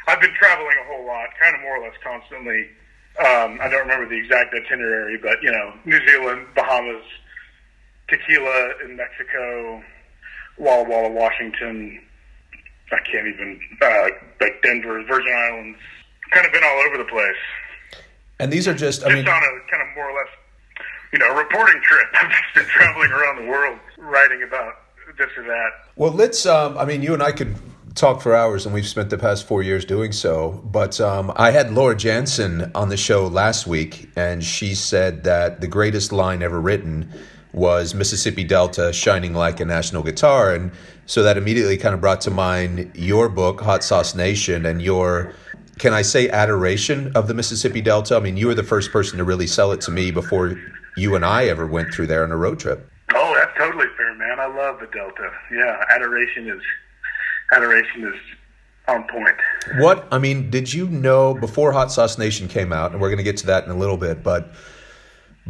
I've 0.07 0.19
been 0.21 0.33
traveling 0.33 0.75
a 0.81 0.87
whole 0.87 1.05
lot, 1.05 1.27
kind 1.39 1.55
of 1.55 1.61
more 1.61 1.77
or 1.77 1.83
less 1.83 1.93
constantly. 2.03 2.67
Um, 3.19 3.59
I 3.61 3.67
don't 3.69 3.81
remember 3.81 4.07
the 4.09 4.15
exact 4.17 4.53
itinerary, 4.53 5.17
but 5.17 5.43
you 5.43 5.51
know, 5.51 5.73
New 5.85 5.99
Zealand, 6.07 6.47
Bahamas, 6.55 7.03
Tequila 8.07 8.71
in 8.85 8.95
Mexico, 8.95 9.83
Walla 10.57 10.87
Walla, 10.89 11.09
Washington. 11.09 12.01
I 12.91 12.99
can't 13.09 13.27
even 13.27 13.59
uh, 13.81 14.09
like 14.41 14.61
Denver, 14.61 15.03
Virgin 15.03 15.33
Islands. 15.33 15.79
Kind 16.31 16.45
of 16.45 16.53
been 16.53 16.63
all 16.63 16.83
over 16.87 16.97
the 16.97 17.09
place. 17.09 18.03
And 18.39 18.51
these 18.51 18.67
are 18.67 18.73
just 18.73 19.03
I 19.03 19.09
Just 19.09 19.15
mean 19.15 19.27
on 19.27 19.43
a 19.43 19.71
kind 19.71 19.81
of 19.87 19.95
more 19.95 20.09
or 20.09 20.15
less, 20.15 20.29
you 21.11 21.19
know, 21.19 21.35
reporting 21.35 21.81
trip. 21.81 22.07
I've 22.13 22.29
just 22.29 22.55
been 22.55 22.65
traveling 22.65 23.11
around 23.11 23.43
the 23.43 23.49
world, 23.49 23.79
writing 23.97 24.43
about 24.43 24.73
this 25.17 25.29
or 25.37 25.43
that. 25.43 25.69
Well, 25.95 26.11
let's. 26.11 26.45
Um, 26.45 26.77
I 26.77 26.85
mean, 26.85 27.01
you 27.01 27.13
and 27.13 27.21
I 27.21 27.31
could 27.31 27.55
talk 27.95 28.21
for 28.21 28.35
hours, 28.35 28.65
and 28.65 28.73
we've 28.73 28.87
spent 28.87 29.09
the 29.09 29.17
past 29.17 29.45
four 29.45 29.61
years 29.61 29.85
doing 29.85 30.11
so. 30.11 30.61
But 30.65 31.01
um, 31.01 31.31
I 31.35 31.51
had 31.51 31.73
Laura 31.73 31.95
Jansen 31.95 32.71
on 32.73 32.89
the 32.89 32.97
show 32.97 33.27
last 33.27 33.67
week, 33.67 34.09
and 34.15 34.43
she 34.43 34.75
said 34.75 35.23
that 35.25 35.61
the 35.61 35.67
greatest 35.67 36.11
line 36.11 36.41
ever 36.41 36.59
written 36.61 37.11
was 37.51 37.93
Mississippi 37.93 38.43
Delta 38.43 38.93
shining 38.93 39.33
like 39.33 39.59
a 39.59 39.65
national 39.65 40.03
guitar, 40.03 40.53
and 40.53 40.71
so 41.09 41.23
that 41.23 41.37
immediately 41.37 41.75
kind 41.75 41.95
of 41.95 42.01
brought 42.01 42.21
to 42.21 42.29
mind 42.29 42.91
your 42.93 43.29
book, 43.29 43.61
Hot 43.61 43.83
Sauce 43.83 44.13
Nation, 44.13 44.63
and 44.67 44.79
your 44.79 45.33
can 45.79 45.91
I 45.91 46.03
say 46.03 46.29
adoration 46.29 47.11
of 47.15 47.27
the 47.27 47.33
Mississippi 47.33 47.81
Delta? 47.81 48.15
I 48.15 48.19
mean, 48.19 48.37
you 48.37 48.45
were 48.45 48.53
the 48.53 48.63
first 48.63 48.91
person 48.91 49.17
to 49.17 49.23
really 49.23 49.47
sell 49.47 49.71
it 49.71 49.81
to 49.81 49.91
me 49.91 50.11
before 50.11 50.55
you 50.97 51.15
and 51.15 51.25
I 51.25 51.47
ever 51.47 51.65
went 51.65 51.91
through 51.91 52.07
there 52.07 52.23
on 52.23 52.31
a 52.31 52.37
road 52.37 52.59
trip. 52.59 52.87
Oh, 53.15 53.33
that's 53.33 53.57
totally 53.57 53.87
fair, 53.97 54.13
man. 54.13 54.39
I 54.39 54.45
love 54.45 54.79
the 54.79 54.85
Delta. 54.85 55.31
Yeah, 55.51 55.83
adoration 55.89 56.47
is 56.47 56.61
adoration 57.53 58.03
is 58.03 58.19
on 58.87 59.07
point. 59.07 59.35
What 59.79 60.07
I 60.11 60.19
mean, 60.19 60.51
did 60.51 60.71
you 60.71 60.87
know 60.89 61.33
before 61.33 61.71
Hot 61.71 61.91
Sauce 61.91 62.19
Nation 62.19 62.47
came 62.47 62.71
out, 62.71 62.91
and 62.91 63.01
we're 63.01 63.09
going 63.09 63.17
to 63.17 63.23
get 63.23 63.37
to 63.37 63.47
that 63.47 63.65
in 63.65 63.71
a 63.71 63.77
little 63.77 63.97
bit, 63.97 64.21
but 64.21 64.53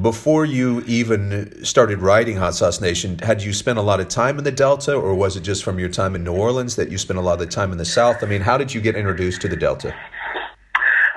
before 0.01 0.46
you 0.46 0.82
even 0.88 1.63
started 1.63 2.00
writing 2.00 2.38
Hot 2.38 2.56
Sauce 2.56 2.79
Nation, 2.79 3.20
had 3.20 3.41
you 3.41 3.51
spent 3.51 3.77
a 3.77 3.82
lot 3.82 4.00
of 4.00 4.08
time 4.08 4.38
in 4.38 4.44
the 4.44 4.51
Delta, 4.51 4.96
or 4.96 5.13
was 5.13 5.36
it 5.36 5.41
just 5.41 5.63
from 5.63 5.77
your 5.77 5.89
time 5.89 6.15
in 6.15 6.24
New 6.24 6.34
Orleans 6.34 6.75
that 6.77 6.89
you 6.89 6.98
spent 6.98 7.20
a 7.20 7.22
lot 7.22 7.34
of 7.34 7.39
the 7.39 7.48
time 7.48 7.72
in 7.72 7.77
the 7.77 7.86
South? 7.86 8.24
I 8.24 8.27
mean, 8.27 8.41
how 8.41 8.58
did 8.58 8.74
you 8.74 8.82
get 8.82 8.96
introduced 8.96 9.41
to 9.41 9.48
the 9.48 9.58
Delta? 9.58 9.94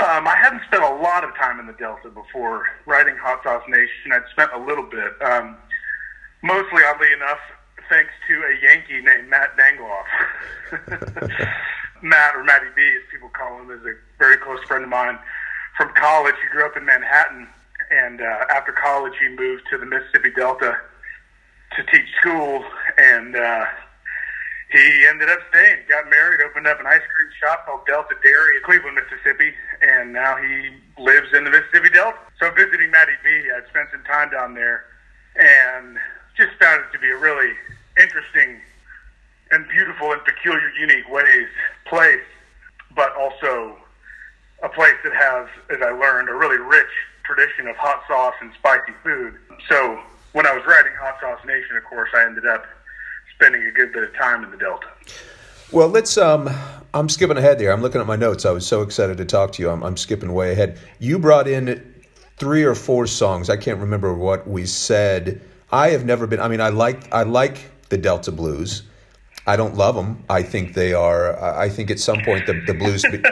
Um, 0.00 0.26
I 0.26 0.34
hadn't 0.36 0.62
spent 0.66 0.82
a 0.82 0.94
lot 0.94 1.22
of 1.22 1.34
time 1.36 1.60
in 1.60 1.66
the 1.66 1.74
Delta 1.74 2.08
before 2.08 2.66
writing 2.86 3.16
Hot 3.18 3.42
Sauce 3.44 3.62
Nation. 3.68 4.12
I'd 4.12 4.22
spent 4.32 4.50
a 4.52 4.58
little 4.58 4.84
bit, 4.84 5.12
um, 5.22 5.56
mostly 6.42 6.82
oddly 6.84 7.12
enough, 7.12 7.38
thanks 7.88 8.10
to 8.26 8.34
a 8.34 8.66
Yankee 8.66 9.00
named 9.00 9.28
Matt 9.28 9.56
Dangloff. 9.56 10.06
Matt 12.02 12.34
or 12.34 12.42
Matty 12.42 12.66
B, 12.74 12.82
as 12.82 13.02
people 13.12 13.28
call 13.28 13.60
him, 13.60 13.70
is 13.70 13.84
a 13.86 13.94
very 14.18 14.36
close 14.38 14.58
friend 14.66 14.82
of 14.82 14.90
mine 14.90 15.18
from 15.76 15.92
college. 15.94 16.34
He 16.42 16.48
grew 16.48 16.66
up 16.66 16.76
in 16.76 16.84
Manhattan, 16.84 17.46
and 17.92 18.20
uh, 18.20 18.44
after 18.50 18.72
college, 18.72 19.12
he 19.20 19.28
moved 19.28 19.64
to 19.70 19.78
the 19.78 19.84
Mississippi 19.84 20.30
Delta 20.34 20.78
to 21.76 21.84
teach 21.84 22.08
school, 22.20 22.64
and 22.96 23.37
uh, 23.37 23.64
he 24.70 25.06
ended 25.06 25.28
up 25.28 25.40
staying. 25.50 25.78
Got 25.88 26.08
married, 26.08 26.40
opened 26.40 26.66
up 26.66 26.80
an 26.80 26.87
ice 26.87 27.00
cream 27.00 27.30
shop 27.38 27.66
called 27.66 27.87
Delta 27.87 28.14
Dairy 28.22 28.56
in 28.56 28.62
Cleveland, 28.64 28.96
Mississippi, 28.96 29.52
and 29.82 30.12
now 30.12 30.37
he 30.37 30.70
lives 30.99 31.28
in 31.34 31.44
the 31.44 31.50
Mississippi 31.50 31.90
Delta. 31.90 32.18
So 32.40 32.50
visiting 32.50 32.90
Matty 32.90 33.12
B, 33.22 33.28
I'd 33.54 33.68
spent 33.68 33.88
some 33.92 34.04
time 34.04 34.30
down 34.30 34.54
there, 34.54 34.84
and 35.37 35.99
just 36.37 36.52
found 36.58 36.82
it 36.82 36.92
to 36.92 36.99
be 36.99 37.11
a 37.11 37.16
really 37.16 37.52
interesting 38.00 38.61
and 39.50 39.68
beautiful 39.68 40.12
and 40.12 40.25
peculiar, 40.25 40.70
unique 40.80 41.08
ways 41.11 41.49
place, 41.84 42.25
but 42.96 43.14
also 43.16 43.76
a 44.62 44.68
place 44.68 44.96
that 45.04 45.12
has, 45.12 45.46
as 45.68 45.82
I 45.82 45.90
learned, 45.90 46.30
a 46.30 46.34
really 46.34 46.56
rich 46.56 46.88
tradition 47.34 47.66
of 47.68 47.76
hot 47.76 48.02
sauce 48.06 48.34
and 48.40 48.52
spicy 48.54 48.92
food. 49.02 49.34
So 49.68 50.00
when 50.32 50.46
I 50.46 50.52
was 50.54 50.64
writing 50.66 50.92
Hot 51.00 51.18
Sauce 51.20 51.44
Nation, 51.46 51.76
of 51.76 51.84
course, 51.84 52.10
I 52.14 52.24
ended 52.24 52.46
up 52.46 52.66
spending 53.34 53.62
a 53.62 53.70
good 53.70 53.92
bit 53.92 54.02
of 54.04 54.14
time 54.14 54.44
in 54.44 54.50
the 54.50 54.56
Delta. 54.56 54.86
Well, 55.70 55.88
let's. 55.88 56.18
Um, 56.18 56.50
I'm 56.94 57.08
skipping 57.08 57.38
ahead 57.38 57.58
there. 57.58 57.72
I'm 57.72 57.80
looking 57.80 58.00
at 58.00 58.06
my 58.06 58.16
notes. 58.16 58.44
I 58.44 58.50
was 58.50 58.66
so 58.66 58.82
excited 58.82 59.16
to 59.16 59.24
talk 59.24 59.52
to 59.52 59.62
you. 59.62 59.70
I'm, 59.70 59.82
I'm 59.82 59.96
skipping 59.96 60.34
way 60.34 60.52
ahead. 60.52 60.78
You 60.98 61.18
brought 61.18 61.48
in 61.48 61.94
three 62.36 62.64
or 62.64 62.74
four 62.74 63.06
songs. 63.06 63.48
I 63.48 63.56
can't 63.56 63.80
remember 63.80 64.12
what 64.12 64.46
we 64.46 64.66
said. 64.66 65.40
I 65.70 65.90
have 65.90 66.04
never 66.04 66.26
been. 66.26 66.40
I 66.40 66.48
mean, 66.48 66.60
I 66.60 66.68
like 66.68 67.12
I 67.12 67.22
like 67.22 67.70
the 67.88 67.96
Delta 67.96 68.32
blues. 68.32 68.82
I 69.46 69.56
don't 69.56 69.75
love 69.75 69.96
them. 69.96 70.22
I 70.30 70.42
think 70.42 70.75
they 70.75 70.92
are. 70.92 71.42
I 71.42 71.68
think 71.68 71.90
at 71.90 71.99
some 71.99 72.20
point 72.22 72.46
the, 72.46 72.61
the 72.66 72.75
blues, 72.75 73.02
be, 73.02 73.22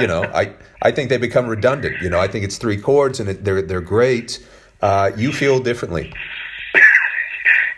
you 0.00 0.06
know, 0.06 0.22
I 0.24 0.54
I 0.80 0.90
think 0.90 1.10
they 1.10 1.18
become 1.18 1.46
redundant. 1.46 2.00
You 2.00 2.08
know, 2.08 2.18
I 2.18 2.28
think 2.28 2.44
it's 2.44 2.56
three 2.56 2.78
chords 2.78 3.20
and 3.20 3.28
it, 3.28 3.44
they're 3.44 3.62
they're 3.62 3.80
great. 3.80 4.46
Uh, 4.80 5.10
you 5.16 5.32
feel 5.32 5.60
differently. 5.60 6.12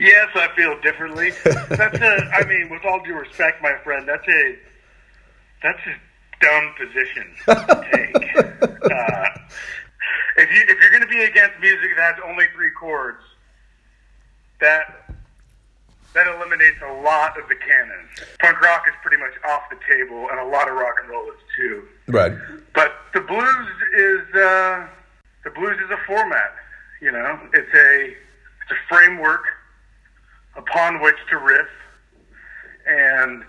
Yes, 0.00 0.28
I 0.35 0.49
feel 0.56 0.80
differently. 0.80 1.32
That's 1.44 1.99
a. 1.99 2.30
I 2.32 2.47
mean, 2.47 2.70
with 2.70 2.87
all 2.87 3.04
due 3.04 3.12
respect, 3.12 3.61
my 3.61 3.76
friend, 3.85 4.09
that's 4.09 4.26
a. 4.26 4.59
That's 5.62 5.78
a 5.87 5.94
dumb 6.40 6.75
position 6.78 7.26
to 7.44 7.87
take. 7.92 8.37
uh, 8.37 9.28
if 10.38 10.50
you 10.50 10.64
if 10.68 10.80
you're 10.80 10.90
going 10.90 11.02
to 11.02 11.06
be 11.06 11.23
against 11.23 11.61
music 11.61 11.90
that 11.97 12.14
has 12.14 12.25
only 12.26 12.47
three 12.54 12.70
chords, 12.70 13.23
that 14.62 15.10
that 16.14 16.26
eliminates 16.26 16.79
a 16.83 16.93
lot 17.02 17.38
of 17.38 17.49
the 17.49 17.55
canon. 17.55 18.09
Punk 18.40 18.61
rock 18.61 18.85
is 18.88 18.95
pretty 19.02 19.17
much 19.17 19.33
off 19.49 19.62
the 19.71 19.79
table, 19.88 20.29
and 20.31 20.40
a 20.40 20.45
lot 20.45 20.69
of 20.69 20.75
rock 20.75 20.97
and 21.00 21.09
roll 21.09 21.26
is 21.29 21.38
too. 21.57 21.85
Right. 22.09 22.33
But 22.75 22.93
the 23.14 23.21
blues 23.21 23.69
is 23.97 24.35
uh, 24.35 24.87
the 25.45 25.50
blues 25.50 25.76
is 25.85 25.90
a 25.90 25.99
format. 26.07 26.55
You 27.00 27.12
know, 27.12 27.38
it's 27.55 27.75
a 27.75 28.05
it's 28.07 28.71
a 28.71 28.88
framework 28.88 29.45
upon 30.57 31.00
which 31.00 31.17
to 31.31 31.38
riff, 31.38 31.69
and 32.87 33.45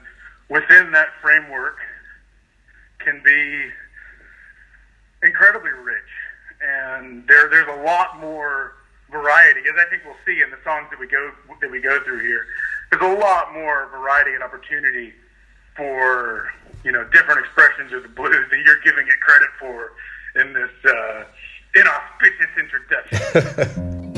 within 0.50 0.92
that 0.92 1.08
framework 1.22 1.78
can 3.00 3.22
be 3.26 3.70
incredibly 5.24 5.72
rich. 5.72 5.98
And 6.62 7.28
there 7.28 7.50
there's 7.50 7.68
a 7.68 7.82
lot 7.82 8.20
more 8.20 8.76
variety, 9.12 9.62
as 9.68 9.76
I 9.78 9.90
think 9.90 10.04
we'll 10.06 10.16
see 10.26 10.42
in 10.42 10.50
the 10.50 10.58
songs 10.64 10.88
that 10.90 11.00
we 11.00 11.08
go 11.08 11.32
that 11.62 11.70
we 11.70 11.80
go 11.80 12.04
through 12.04 12.22
here. 12.22 12.46
There's 12.90 13.04
a 13.04 13.20
lot 13.20 13.54
more 13.54 13.88
variety 13.92 14.34
and 14.34 14.44
opportunity 14.44 15.14
for 15.76 16.52
you 16.84 16.92
know 16.92 17.04
different 17.12 17.40
expressions 17.40 17.94
of 17.94 18.04
the 18.04 18.10
blues 18.10 18.48
than 18.50 18.64
you're 18.66 18.82
giving 18.84 19.08
it 19.08 19.20
credit 19.20 19.50
for 19.60 19.92
in 20.36 20.54
this 20.54 20.72
uh, 20.86 21.24
inauspicious 21.76 22.52
introduction. 22.58 24.08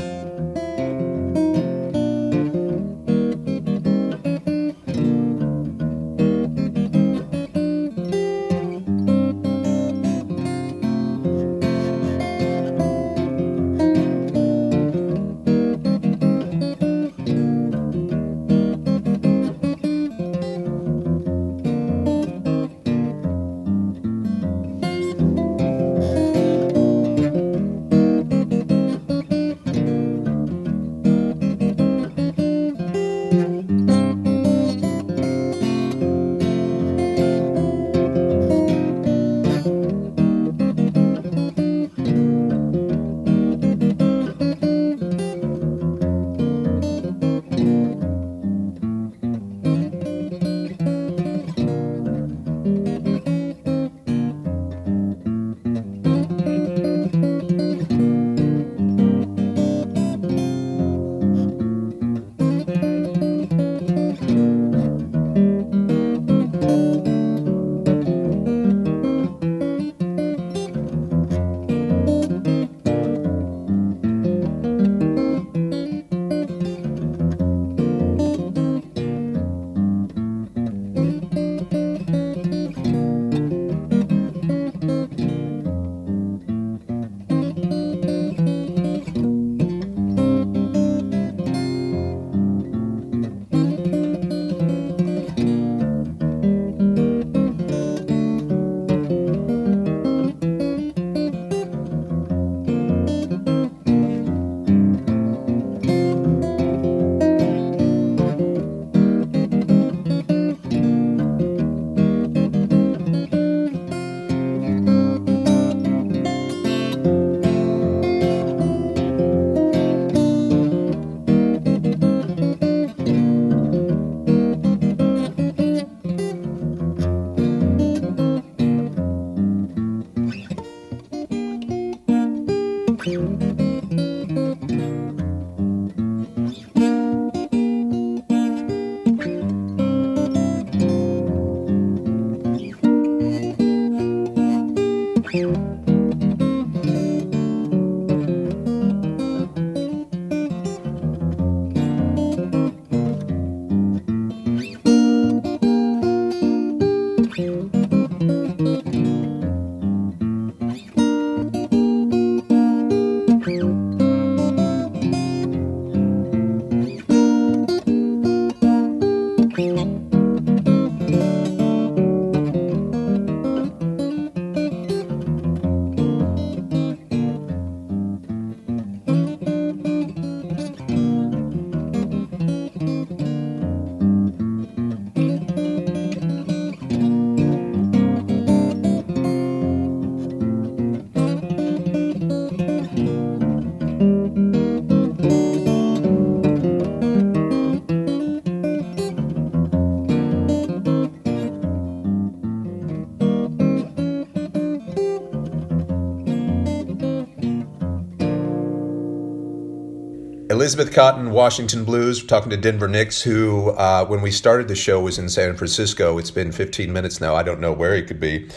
Elizabeth 210.63 210.93
Cotten, 210.93 211.31
Washington 211.31 211.83
Blues, 211.83 212.23
We're 212.23 212.27
talking 212.29 212.49
to 212.51 212.55
Denver 212.55 212.87
Nicks, 212.87 213.21
who, 213.21 213.71
uh, 213.71 214.05
when 214.05 214.21
we 214.21 214.31
started 214.31 214.69
the 214.69 214.77
show, 214.77 215.01
was 215.01 215.19
in 215.19 215.27
San 215.27 215.57
Francisco. 215.57 216.17
It's 216.17 216.31
been 216.31 216.53
15 216.53 216.93
minutes 216.93 217.19
now. 217.19 217.35
I 217.35 217.43
don't 217.43 217.59
know 217.59 217.73
where 217.73 217.93
he 217.97 218.01
could 218.01 218.21
be. 218.21 218.49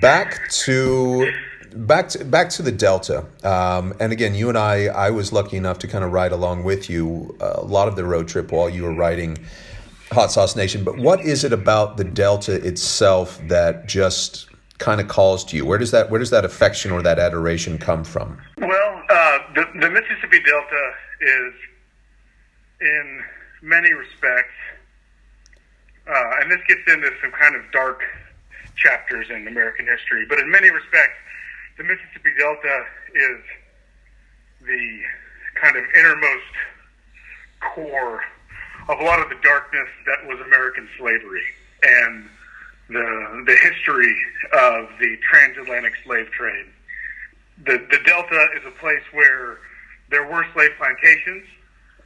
Back 0.00 0.50
to 0.64 1.32
back 1.76 2.08
to 2.08 2.24
back 2.24 2.48
to 2.50 2.62
the 2.62 2.72
Delta, 2.72 3.24
um, 3.44 3.94
and 4.00 4.10
again, 4.10 4.34
you 4.34 4.48
and 4.48 4.58
I, 4.58 4.86
I 4.86 5.10
was 5.10 5.32
lucky 5.32 5.56
enough 5.56 5.78
to 5.78 5.86
kind 5.86 6.02
of 6.02 6.10
ride 6.10 6.32
along 6.32 6.64
with 6.64 6.90
you 6.90 7.36
uh, 7.40 7.52
a 7.58 7.64
lot 7.64 7.86
of 7.86 7.94
the 7.94 8.04
road 8.04 8.26
trip 8.26 8.50
while 8.50 8.68
you 8.68 8.82
were 8.82 8.94
writing 8.94 9.38
Hot 10.10 10.32
Sauce 10.32 10.56
Nation. 10.56 10.82
But 10.82 10.98
what 10.98 11.20
is 11.20 11.44
it 11.44 11.52
about 11.52 11.98
the 11.98 12.04
Delta 12.04 12.54
itself 12.66 13.40
that 13.46 13.86
just 13.86 14.48
kind 14.78 15.00
of 15.00 15.06
calls 15.06 15.44
to 15.44 15.56
you? 15.56 15.64
Where 15.64 15.78
does 15.78 15.92
that 15.92 16.10
where 16.10 16.18
does 16.18 16.30
that 16.30 16.44
affection 16.44 16.90
or 16.90 17.00
that 17.02 17.20
adoration 17.20 17.78
come 17.78 18.02
from? 18.02 18.38
Well, 18.56 18.87
the, 19.54 19.64
the 19.80 19.90
Mississippi 19.90 20.40
Delta 20.40 20.92
is, 21.20 21.54
in 22.80 23.24
many 23.62 23.92
respects, 23.92 24.54
uh, 26.08 26.40
and 26.40 26.50
this 26.50 26.60
gets 26.68 26.80
into 26.86 27.10
some 27.20 27.32
kind 27.32 27.54
of 27.54 27.62
dark 27.72 28.02
chapters 28.76 29.26
in 29.30 29.46
American 29.48 29.86
history, 29.86 30.24
but 30.28 30.38
in 30.38 30.50
many 30.50 30.70
respects, 30.70 31.18
the 31.76 31.84
Mississippi 31.84 32.30
Delta 32.38 32.84
is 33.14 33.40
the 34.66 35.00
kind 35.60 35.76
of 35.76 35.84
innermost 35.96 36.54
core 37.60 38.22
of 38.88 39.00
a 39.00 39.04
lot 39.04 39.20
of 39.20 39.28
the 39.28 39.36
darkness 39.42 39.88
that 40.06 40.26
was 40.26 40.40
American 40.40 40.88
slavery 40.98 41.44
and 41.82 42.28
the 42.88 43.44
the 43.46 43.56
history 43.56 44.16
of 44.52 44.88
the 44.98 45.16
transatlantic 45.30 45.92
slave 46.04 46.30
trade. 46.30 46.66
The 47.64 47.86
the 47.90 47.98
Delta 48.04 48.46
is 48.56 48.62
a 48.66 48.70
place 48.78 49.02
where 49.12 49.58
there 50.10 50.26
were 50.26 50.46
slave 50.54 50.70
plantations 50.78 51.44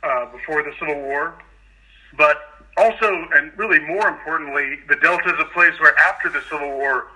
uh, 0.02 0.26
before 0.32 0.62
the 0.62 0.72
Civil 0.78 1.00
War, 1.00 1.34
but 2.16 2.36
also, 2.76 3.28
and 3.34 3.52
really 3.56 3.78
more 3.80 4.08
importantly, 4.08 4.78
the 4.88 4.96
Delta 4.96 5.28
is 5.28 5.40
a 5.40 5.52
place 5.52 5.78
where 5.80 5.96
after 5.98 6.28
the 6.28 6.40
Civil 6.50 6.70
War, 6.70 7.08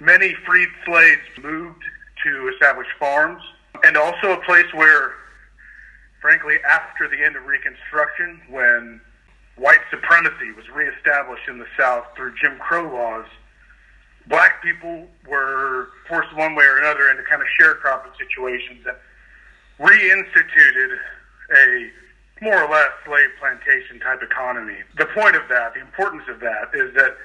many 0.00 0.34
freed 0.46 0.68
slaves 0.86 1.22
moved 1.42 1.82
to 2.24 2.48
establish 2.54 2.86
farms, 2.98 3.42
and 3.84 3.96
also 3.96 4.32
a 4.32 4.40
place 4.44 4.72
where, 4.72 5.14
frankly, 6.20 6.56
after 6.68 7.08
the 7.08 7.22
end 7.22 7.36
of 7.36 7.44
Reconstruction, 7.44 8.40
when 8.48 9.00
white 9.56 9.80
supremacy 9.90 10.52
was 10.56 10.64
reestablished 10.74 11.48
in 11.48 11.58
the 11.58 11.66
South 11.78 12.04
through 12.16 12.34
Jim 12.40 12.58
Crow 12.58 12.92
laws, 12.92 13.26
black 14.26 14.62
people 14.62 15.06
were 15.26 15.88
forced 16.08 16.34
one 16.36 16.54
way 16.54 16.64
or 16.64 16.78
another 16.78 17.10
into 17.10 17.22
kind 17.24 17.42
of 17.42 17.48
sharecropping 17.60 18.12
situations 18.18 18.84
that 18.84 19.00
reinstituted 19.78 20.98
a 21.56 21.90
more 22.40 22.62
or 22.62 22.70
less 22.70 22.90
slave 23.04 23.30
plantation 23.38 24.00
type 24.00 24.22
economy. 24.22 24.76
The 24.96 25.06
point 25.06 25.36
of 25.36 25.42
that, 25.48 25.74
the 25.74 25.80
importance 25.80 26.24
of 26.28 26.40
that, 26.40 26.70
is 26.74 26.94
that 26.94 27.16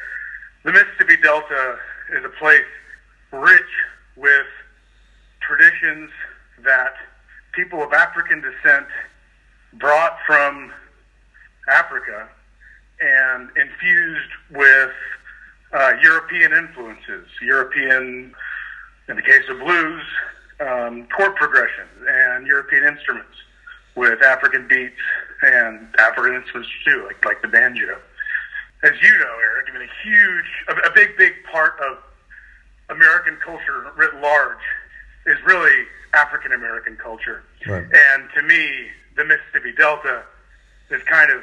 the 0.64 0.72
Mississippi 0.72 1.18
Delta 1.22 1.78
is 2.18 2.24
a 2.26 2.30
place 2.30 2.62
rich 3.32 3.62
with 4.16 4.46
traditions 5.42 6.10
that 6.64 6.94
people 7.54 7.82
of 7.82 7.94
African 7.94 8.42
descent 8.42 8.88
brought 9.74 10.18
from 10.26 10.72
Africa 11.70 12.28
and 13.02 13.50
infused 13.56 14.32
with 14.52 14.92
uh, 15.74 15.94
European 16.02 16.54
influences, 16.54 17.28
European, 17.42 18.34
in 19.08 19.16
the 19.16 19.22
case 19.22 19.44
of 19.50 19.60
blues, 19.60 20.04
um, 20.60 21.08
chord 21.16 21.36
progressions 21.36 21.90
and 22.08 22.48
European 22.48 22.84
instruments 22.86 23.36
with 23.96 24.22
African 24.24 24.68
beats 24.68 25.00
and 25.42 25.88
African 25.98 26.36
instruments 26.36 26.70
too, 26.86 27.04
like 27.06 27.24
like 27.26 27.42
the 27.42 27.48
banjo. 27.48 27.98
As 28.84 28.92
you 29.02 29.12
know, 29.20 29.36
Eric, 29.42 29.68
I 29.70 29.74
mean, 29.74 29.90
a 29.90 30.08
huge, 30.08 30.46
a, 30.70 30.90
a 30.90 30.92
big, 30.94 31.18
big 31.18 31.34
part 31.52 31.74
of 31.80 31.98
American 32.90 33.38
culture 33.44 33.92
writ 33.96 34.16
large 34.22 34.58
is 35.26 35.38
really 35.46 35.86
African 36.14 36.54
American 36.54 36.96
culture. 36.96 37.44
Right. 37.68 37.84
And 37.84 38.30
to 38.36 38.42
me, 38.42 38.88
the 39.16 39.26
Mississippi 39.26 39.74
Delta 39.74 40.24
is 40.90 41.04
kind 41.04 41.30
of, 41.30 41.42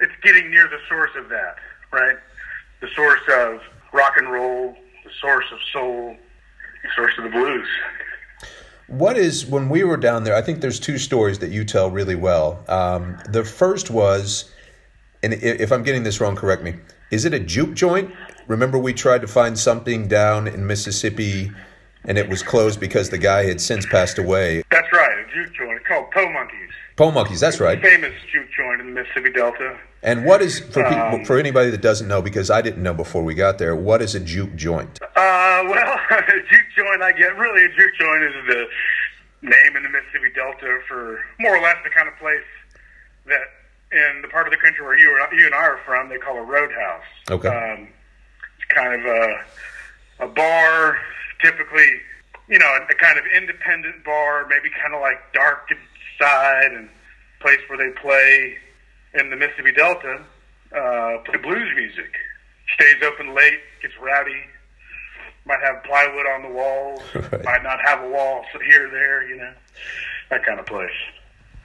it's 0.00 0.12
getting 0.22 0.50
near 0.50 0.66
the 0.66 0.78
source 0.88 1.10
of 1.16 1.28
that, 1.28 1.56
right? 1.92 2.16
The 2.86 2.94
source 2.94 3.20
of 3.36 3.60
rock 3.92 4.12
and 4.16 4.30
roll, 4.30 4.76
the 5.02 5.10
source 5.20 5.46
of 5.50 5.58
soul, 5.72 6.16
the 6.84 6.88
source 6.94 7.12
of 7.18 7.24
the 7.24 7.30
blues. 7.30 7.66
What 8.86 9.16
is 9.16 9.44
when 9.44 9.68
we 9.68 9.82
were 9.82 9.96
down 9.96 10.22
there? 10.22 10.36
I 10.36 10.42
think 10.42 10.60
there's 10.60 10.78
two 10.78 10.96
stories 10.96 11.40
that 11.40 11.50
you 11.50 11.64
tell 11.64 11.90
really 11.90 12.14
well. 12.14 12.64
Um, 12.68 13.18
the 13.28 13.44
first 13.44 13.90
was, 13.90 14.52
and 15.24 15.32
if 15.34 15.72
I'm 15.72 15.82
getting 15.82 16.04
this 16.04 16.20
wrong, 16.20 16.36
correct 16.36 16.62
me. 16.62 16.76
Is 17.10 17.24
it 17.24 17.34
a 17.34 17.40
juke 17.40 17.74
joint? 17.74 18.14
Remember, 18.46 18.78
we 18.78 18.92
tried 18.92 19.22
to 19.22 19.26
find 19.26 19.58
something 19.58 20.06
down 20.06 20.46
in 20.46 20.64
Mississippi, 20.64 21.50
and 22.04 22.16
it 22.16 22.28
was 22.28 22.44
closed 22.44 22.78
because 22.78 23.10
the 23.10 23.18
guy 23.18 23.46
had 23.46 23.60
since 23.60 23.84
passed 23.84 24.16
away. 24.16 24.62
That's 24.70 24.92
right, 24.92 25.18
a 25.18 25.34
juke 25.34 25.52
joint. 25.56 25.72
It's 25.72 25.88
called 25.88 26.08
Po 26.12 26.32
Monkeys. 26.32 26.70
Po 26.96 27.10
Monkeys, 27.10 27.40
that's 27.40 27.60
right. 27.60 27.80
Famous 27.80 28.14
juke 28.32 28.48
joint 28.56 28.80
in 28.80 28.94
the 28.94 29.02
Mississippi 29.02 29.30
Delta. 29.30 29.78
And 30.02 30.24
what 30.24 30.40
is 30.40 30.60
for 30.60 30.82
people, 30.82 31.20
Um, 31.20 31.24
for 31.26 31.38
anybody 31.38 31.68
that 31.70 31.82
doesn't 31.82 32.08
know, 32.08 32.22
because 32.22 32.50
I 32.50 32.62
didn't 32.62 32.82
know 32.82 32.94
before 32.94 33.22
we 33.22 33.34
got 33.34 33.58
there, 33.58 33.76
what 33.76 34.00
is 34.00 34.14
a 34.14 34.20
juke 34.20 34.54
joint? 34.54 34.98
Uh, 35.02 35.08
well, 35.14 36.00
a 36.10 36.22
juke 36.48 36.70
joint, 36.74 37.02
I 37.02 37.12
get 37.12 37.36
really 37.36 37.66
a 37.66 37.68
juke 37.68 37.94
joint 37.98 38.22
is 38.22 38.34
the 38.48 38.66
name 39.42 39.76
in 39.76 39.82
the 39.82 39.90
Mississippi 39.90 40.30
Delta 40.34 40.80
for 40.88 41.20
more 41.38 41.56
or 41.56 41.60
less 41.60 41.76
the 41.84 41.90
kind 41.90 42.08
of 42.08 42.16
place 42.16 42.44
that 43.26 43.42
in 43.92 44.22
the 44.22 44.28
part 44.28 44.46
of 44.46 44.52
the 44.52 44.56
country 44.56 44.82
where 44.82 44.98
you, 44.98 45.10
are, 45.10 45.34
you 45.34 45.44
and 45.44 45.54
I 45.54 45.64
are 45.64 45.80
from, 45.84 46.08
they 46.08 46.18
call 46.18 46.38
a 46.38 46.42
roadhouse. 46.42 47.04
Okay. 47.30 47.48
Um, 47.48 47.88
it's 48.56 48.74
kind 48.74 48.98
of 48.98 49.04
a, 49.06 50.24
a 50.24 50.28
bar, 50.28 50.96
typically, 51.42 52.00
you 52.48 52.58
know, 52.58 52.66
a, 52.66 52.90
a 52.90 52.94
kind 52.94 53.18
of 53.18 53.24
independent 53.36 54.02
bar, 54.02 54.46
maybe 54.48 54.70
kind 54.70 54.94
of 54.94 55.02
like 55.02 55.18
dark 55.34 55.68
inside 56.20 56.72
and 56.72 56.88
place 57.40 57.58
where 57.68 57.78
they 57.78 57.94
play 58.00 58.56
in 59.14 59.30
the 59.30 59.36
Mississippi 59.36 59.72
Delta, 59.72 60.22
uh, 60.74 61.18
play 61.24 61.38
blues 61.42 61.70
music. 61.76 62.12
Stays 62.74 62.96
open 63.04 63.34
late, 63.34 63.60
gets 63.82 63.94
rowdy, 64.00 64.42
might 65.46 65.60
have 65.62 65.82
plywood 65.84 66.26
on 66.26 66.42
the 66.42 66.48
walls, 66.48 67.02
Right. 67.14 67.44
might 67.44 67.62
not 67.62 67.78
have 67.84 68.02
a 68.02 68.08
wall 68.08 68.44
so 68.52 68.58
here 68.60 68.88
or 68.88 68.90
there, 68.90 69.28
you 69.28 69.36
know, 69.36 69.52
that 70.30 70.44
kind 70.44 70.58
of 70.58 70.66
place. 70.66 70.90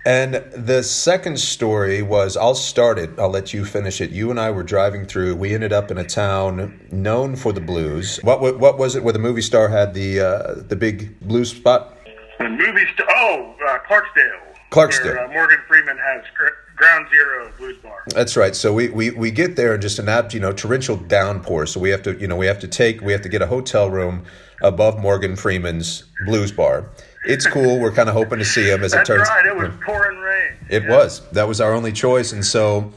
And 0.03 0.33
the 0.55 0.81
second 0.81 1.39
story 1.39 2.01
was 2.01 2.35
I'll 2.35 2.55
start 2.55 2.97
it, 2.97 3.11
I'll 3.19 3.29
let 3.29 3.53
you 3.53 3.65
finish 3.65 4.01
it. 4.01 4.09
You 4.09 4.31
and 4.31 4.39
I 4.39 4.49
were 4.49 4.63
driving 4.63 5.05
through. 5.05 5.35
We 5.35 5.53
ended 5.53 5.71
up 5.73 5.91
in 5.91 5.99
a 5.99 6.03
town 6.03 6.87
known 6.91 7.35
for 7.35 7.53
the 7.53 7.61
blues. 7.61 8.19
What 8.23 8.41
wa- 8.41 8.53
what 8.53 8.79
was 8.79 8.95
it 8.95 9.03
where 9.03 9.13
the 9.13 9.19
movie 9.19 9.43
star 9.43 9.67
had 9.69 9.93
the 9.93 10.19
uh, 10.19 10.53
the 10.67 10.75
big 10.75 11.19
blues 11.19 11.51
spot? 11.51 11.97
The 12.41 12.49
movie 12.49 12.85
st- 12.85 13.07
oh 13.09 13.55
uh, 13.67 13.77
Clarksdale. 13.87 14.39
Clarksdale. 14.71 15.05
Where, 15.15 15.25
uh, 15.25 15.33
Morgan 15.33 15.59
Freeman 15.67 15.97
has 15.97 16.23
gr- 16.35 16.47
Ground 16.75 17.07
Zero 17.11 17.51
Blues 17.57 17.77
Bar. 17.83 18.03
That's 18.07 18.35
right. 18.37 18.55
So 18.55 18.73
we, 18.73 18.89
we, 18.89 19.11
we 19.11 19.29
get 19.31 19.55
there 19.55 19.73
and 19.73 19.81
just 19.81 19.99
an 19.99 20.09
apt, 20.09 20.33
you 20.33 20.39
know, 20.39 20.51
torrential 20.51 20.95
downpour. 20.97 21.65
So 21.67 21.79
we 21.79 21.89
have 21.91 22.01
to, 22.03 22.17
you 22.19 22.27
know, 22.27 22.35
we 22.35 22.45
have 22.47 22.59
to 22.59 22.67
take, 22.67 23.01
we 23.01 23.11
have 23.11 23.21
to 23.21 23.29
get 23.29 23.41
a 23.41 23.47
hotel 23.47 23.89
room 23.89 24.25
above 24.63 24.97
Morgan 24.99 25.35
Freeman's 25.35 26.03
blues 26.25 26.51
bar. 26.51 26.89
It's 27.25 27.45
cool. 27.45 27.79
We're 27.79 27.91
kind 27.91 28.09
of 28.09 28.15
hoping 28.15 28.39
to 28.39 28.45
see 28.45 28.63
him 28.67 28.83
as 28.83 28.93
That's 28.93 29.07
it 29.09 29.13
turns. 29.13 29.29
right. 29.29 29.45
It 29.45 29.55
was 29.55 29.71
pouring 29.85 30.17
rain. 30.19 30.53
It 30.69 30.83
Yeah. 30.83 30.89
was. 30.97 31.21
That 31.31 31.47
was 31.47 31.61
our 31.61 31.73
only 31.73 31.91
choice, 31.91 32.31
and 32.31 32.43
so, 32.43 32.91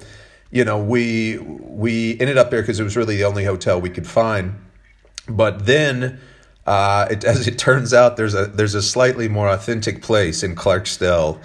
you 0.51 0.65
know, 0.65 0.79
we 0.83 1.37
we 1.39 2.19
ended 2.21 2.39
up 2.39 2.51
there 2.51 2.63
because 2.63 2.81
it 2.81 2.85
was 2.85 2.97
really 2.97 3.17
the 3.17 3.25
only 3.25 3.45
hotel 3.45 3.79
we 3.81 3.91
could 3.91 4.07
find. 4.07 4.55
But 5.29 5.67
then, 5.67 6.21
uh, 6.67 7.07
it, 7.11 7.25
as 7.25 7.47
it 7.47 7.59
turns 7.59 7.93
out, 7.93 8.17
there's 8.17 8.35
a 8.35 8.47
there's 8.47 8.75
a 8.75 8.83
slightly 8.83 9.29
more 9.29 9.49
authentic 9.49 10.03
place 10.03 10.43
in 10.43 10.55
Clarksdale 10.55 11.41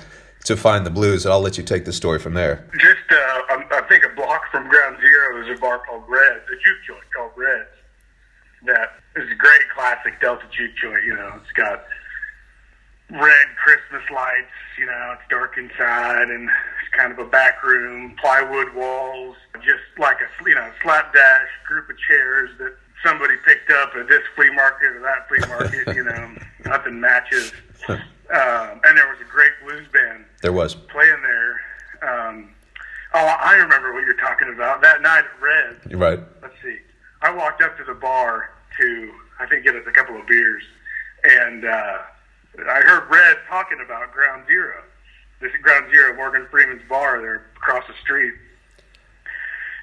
to 0.46 0.56
find 0.56 0.86
the 0.86 0.90
blues. 0.90 1.26
And 1.26 1.34
I'll 1.34 1.42
let 1.42 1.58
you 1.58 1.64
take 1.64 1.86
the 1.86 1.94
story 1.94 2.20
from 2.20 2.34
there. 2.34 2.66
Just, 2.74 3.12
uh, 3.12 3.54
um, 3.54 3.66
I 3.72 3.82
think 3.90 4.06
a 4.06 4.16
block 4.16 4.44
from 4.52 4.70
Ground 4.70 4.98
Zero 5.02 5.44
is 5.44 5.58
a 5.58 5.60
bar 5.60 5.82
called 5.88 6.04
Reds, 6.08 6.46
a 6.48 6.56
juke 6.56 6.84
joint 6.88 7.04
called 7.16 7.32
Reds. 7.36 7.70
That 8.66 8.94
is 9.16 9.30
a 9.32 9.36
great 9.36 9.70
classic 9.76 10.20
Delta 10.22 10.46
juke 10.52 10.76
joint. 10.82 11.04
You 11.06 11.16
know, 11.16 11.40
it's 11.42 11.52
got 11.54 11.86
red 13.10 13.48
Christmas 13.64 14.04
lights. 14.14 14.52
You 14.78 14.86
know, 14.86 15.16
it's 15.18 15.30
dark 15.30 15.58
inside, 15.58 16.30
and 16.30 16.50
it's 16.50 16.98
kind 16.98 17.12
of 17.12 17.20
a 17.20 17.26
back 17.26 17.64
room, 17.64 18.16
plywood 18.20 18.74
walls, 18.74 19.36
just 19.62 19.84
like 19.98 20.18
a 20.22 20.50
you 20.50 20.56
know 20.56 20.72
slapdash 20.82 21.48
group 21.68 21.90
of 21.90 21.98
chairs 22.08 22.50
that 22.60 22.76
somebody 23.06 23.36
picked 23.46 23.70
up 23.72 23.92
at 23.96 24.08
this 24.08 24.22
flea 24.36 24.50
market 24.52 24.96
or 24.96 25.00
that 25.02 25.28
flea 25.28 25.40
market. 25.48 25.96
you 25.96 26.04
know, 26.04 26.32
nothing 26.66 27.00
matches. 27.00 27.52
Um, 27.88 28.00
and 28.84 28.98
there 28.98 29.08
was 29.10 29.18
a 29.22 29.32
great 29.32 29.52
blues 29.64 29.88
band 29.92 30.26
There 30.42 30.54
was. 30.54 30.76
playing 30.76 31.22
there. 31.24 31.60
Um, 32.02 32.50
oh, 33.14 33.36
I 33.42 33.56
remember 33.56 33.94
what 33.94 34.04
you're 34.06 34.14
talking 34.18 34.54
about. 34.54 34.82
That 34.82 35.02
night 35.02 35.26
at 35.26 35.42
Red, 35.42 35.78
You're 35.90 36.00
right. 36.00 36.20
let's 36.42 36.54
see. 36.64 36.78
I 37.22 37.32
walked 37.34 37.62
up 37.62 37.78
to 37.78 37.84
the 37.84 37.94
bar 37.96 38.50
to, 38.80 39.12
I 39.40 39.46
think, 39.48 39.64
get 39.66 39.76
us 39.76 39.84
a 39.88 39.92
couple 39.92 40.16
of 40.20 40.26
beers, 40.28 40.64
and 41.24 41.66
uh, 41.66 41.98
I 42.70 42.80
heard 42.82 43.10
Red 43.10 43.38
talking 43.50 43.80
about 43.84 44.12
Ground 44.14 44.46
Zero. 44.48 44.76
This 45.42 45.52
is 45.54 45.62
Ground 45.62 45.86
Zero, 45.92 46.16
Morgan 46.16 46.48
Freeman's 46.52 46.82
bar 46.88 47.22
there 47.22 47.46
across 47.58 47.86
the 47.88 47.94
street. 48.02 48.34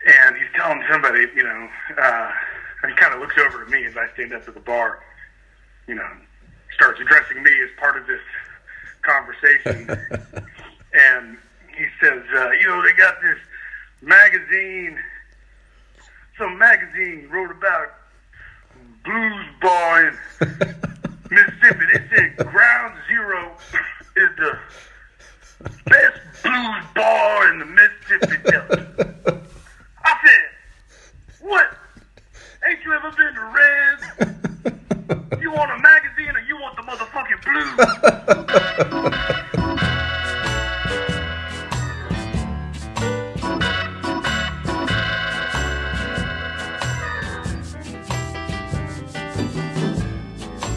And 0.07 0.37
he's 0.37 0.47
telling 0.55 0.83
somebody, 0.91 1.27
you 1.35 1.43
know, 1.43 1.69
uh, 2.01 2.31
and 2.83 2.93
he 2.93 2.97
kind 2.97 3.15
of 3.15 3.21
looks 3.21 3.37
over 3.39 3.63
at 3.63 3.69
me 3.69 3.85
as 3.85 3.97
I 3.97 4.09
stand 4.15 4.33
up 4.33 4.47
at 4.47 4.55
the 4.55 4.61
bar, 4.61 5.03
you 5.87 5.95
know, 5.95 6.09
starts 6.75 7.01
addressing 7.01 7.43
me 7.43 7.51
as 7.63 7.71
part 7.79 7.97
of 7.97 8.07
this 8.07 8.21
conversation. 9.03 9.89
and 10.93 11.39
he 11.77 11.87
says, 12.01 12.23
uh, 12.35 12.51
you 12.53 12.67
know, 12.67 12.83
they 12.83 12.93
got 12.93 13.21
this 13.23 13.39
magazine, 14.03 14.99
some 16.39 16.59
magazine 16.59 17.29
wrote 17.31 17.51
about 17.51 17.95
blues 19.05 19.47
bar 19.61 20.09
in 20.09 20.15
Mississippi. 21.31 21.85
They 21.93 22.03
said 22.15 22.37
Ground 22.37 22.95
Zero 23.09 23.57
is 24.17 24.31
the 24.37 24.59
best 25.87 26.21
blues 26.43 26.85
bar 26.95 27.53
in 27.53 27.59
the 27.59 27.67
Mississippi 27.67 28.51
Delta. 28.51 28.87
I 30.05 30.19
said, 30.25 31.41
what? 31.41 31.77
Ain't 32.69 32.85
you 32.85 32.93
ever 32.95 33.11
been 33.13 33.35
to 33.35 33.45
Reds? 33.55 34.05
You 35.41 35.53
want 35.53 35.71
a 35.71 35.79
magazine 35.79 36.35
or 36.35 36.41
you 36.41 36.57
want 36.57 36.75
the 36.75 36.83
motherfucking 36.83 37.41
blues? 37.45 37.73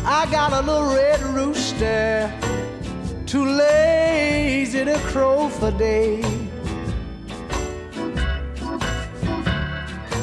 I 0.05 0.27
got 0.29 0.53
a 0.53 0.61
little 0.61 0.93
red 0.93 1.21
rooster, 1.21 2.31
too 3.25 3.45
lazy 3.45 4.85
to 4.85 4.99
crow 5.07 5.49
for 5.49 5.71
day. 5.71 6.48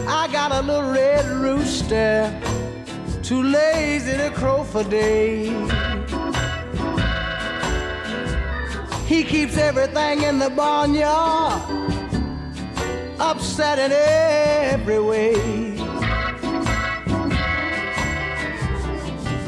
I 0.09 0.29
got 0.31 0.53
a 0.53 0.63
little 0.63 0.93
red 0.93 1.27
rooster, 1.27 2.33
too 3.23 3.43
lazy 3.43 4.17
to 4.17 4.31
crow 4.31 4.63
for 4.65 4.85
days. 4.85 5.71
He 9.07 9.25
keeps 9.25 9.57
everything 9.57 10.23
in 10.23 10.39
the 10.39 10.51
barnyard 10.51 11.63
upset 13.19 13.79
in 13.79 13.93
every 13.93 15.01
way. 15.01 15.35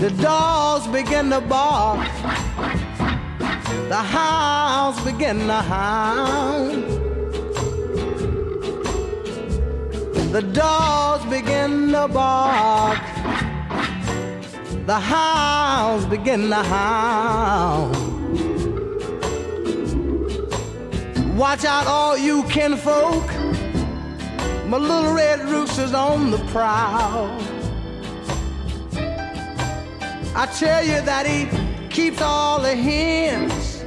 The 0.00 0.10
dogs 0.22 0.86
begin 0.86 1.30
to 1.30 1.40
bark. 1.40 2.06
The 3.88 3.96
hounds 3.96 5.00
begin 5.04 5.38
to 5.46 5.54
howl. 5.54 6.97
The 10.30 10.42
dogs 10.42 11.24
begin 11.24 11.90
to 11.92 12.06
bark. 12.06 12.98
The 14.84 15.00
hounds 15.00 16.04
begin 16.04 16.50
to 16.50 16.62
howl. 16.62 17.88
Watch 21.34 21.64
out, 21.64 21.86
all 21.86 22.18
you 22.18 22.42
kinfolk. 22.42 23.26
My 24.66 24.76
little 24.76 25.14
red 25.14 25.40
rooster's 25.48 25.94
on 25.94 26.30
the 26.30 26.38
prowl. 26.52 27.30
I 30.36 30.44
tell 30.58 30.84
you 30.84 31.00
that 31.00 31.24
he 31.26 31.48
keeps 31.88 32.20
all 32.20 32.60
the 32.60 32.76
hens 32.76 33.82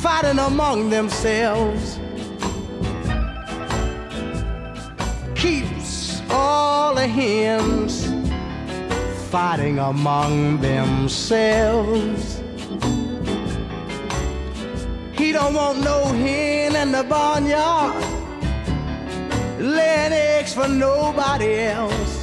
fighting 0.00 0.38
among 0.38 0.88
themselves. 0.88 1.99
All 6.30 6.94
the 6.94 7.06
hens 7.06 8.06
fighting 9.30 9.78
among 9.78 10.60
themselves. 10.60 12.42
He 15.12 15.32
don't 15.32 15.54
want 15.54 15.80
no 15.80 16.04
hen 16.06 16.74
in 16.74 16.92
the 16.92 17.04
barnyard 17.04 18.02
laying 19.60 20.12
eggs 20.12 20.54
for 20.54 20.68
nobody 20.68 21.58
else. 21.60 22.19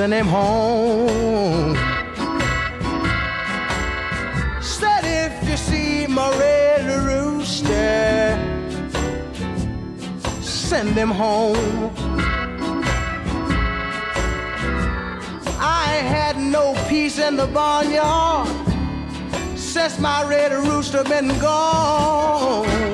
Send 0.00 0.14
him 0.14 0.28
home. 0.28 1.76
Said 4.62 5.04
if 5.04 5.46
you 5.46 5.58
see 5.58 6.06
my 6.06 6.30
red 6.38 6.86
rooster, 7.04 8.38
send 10.40 10.96
him 10.96 11.10
home. 11.10 11.90
I 15.60 15.88
had 16.14 16.38
no 16.38 16.72
peace 16.88 17.18
in 17.18 17.36
the 17.36 17.48
barnyard 17.48 18.48
since 19.54 19.98
my 19.98 20.24
red 20.26 20.52
rooster 20.66 21.04
been 21.04 21.28
gone. 21.40 22.89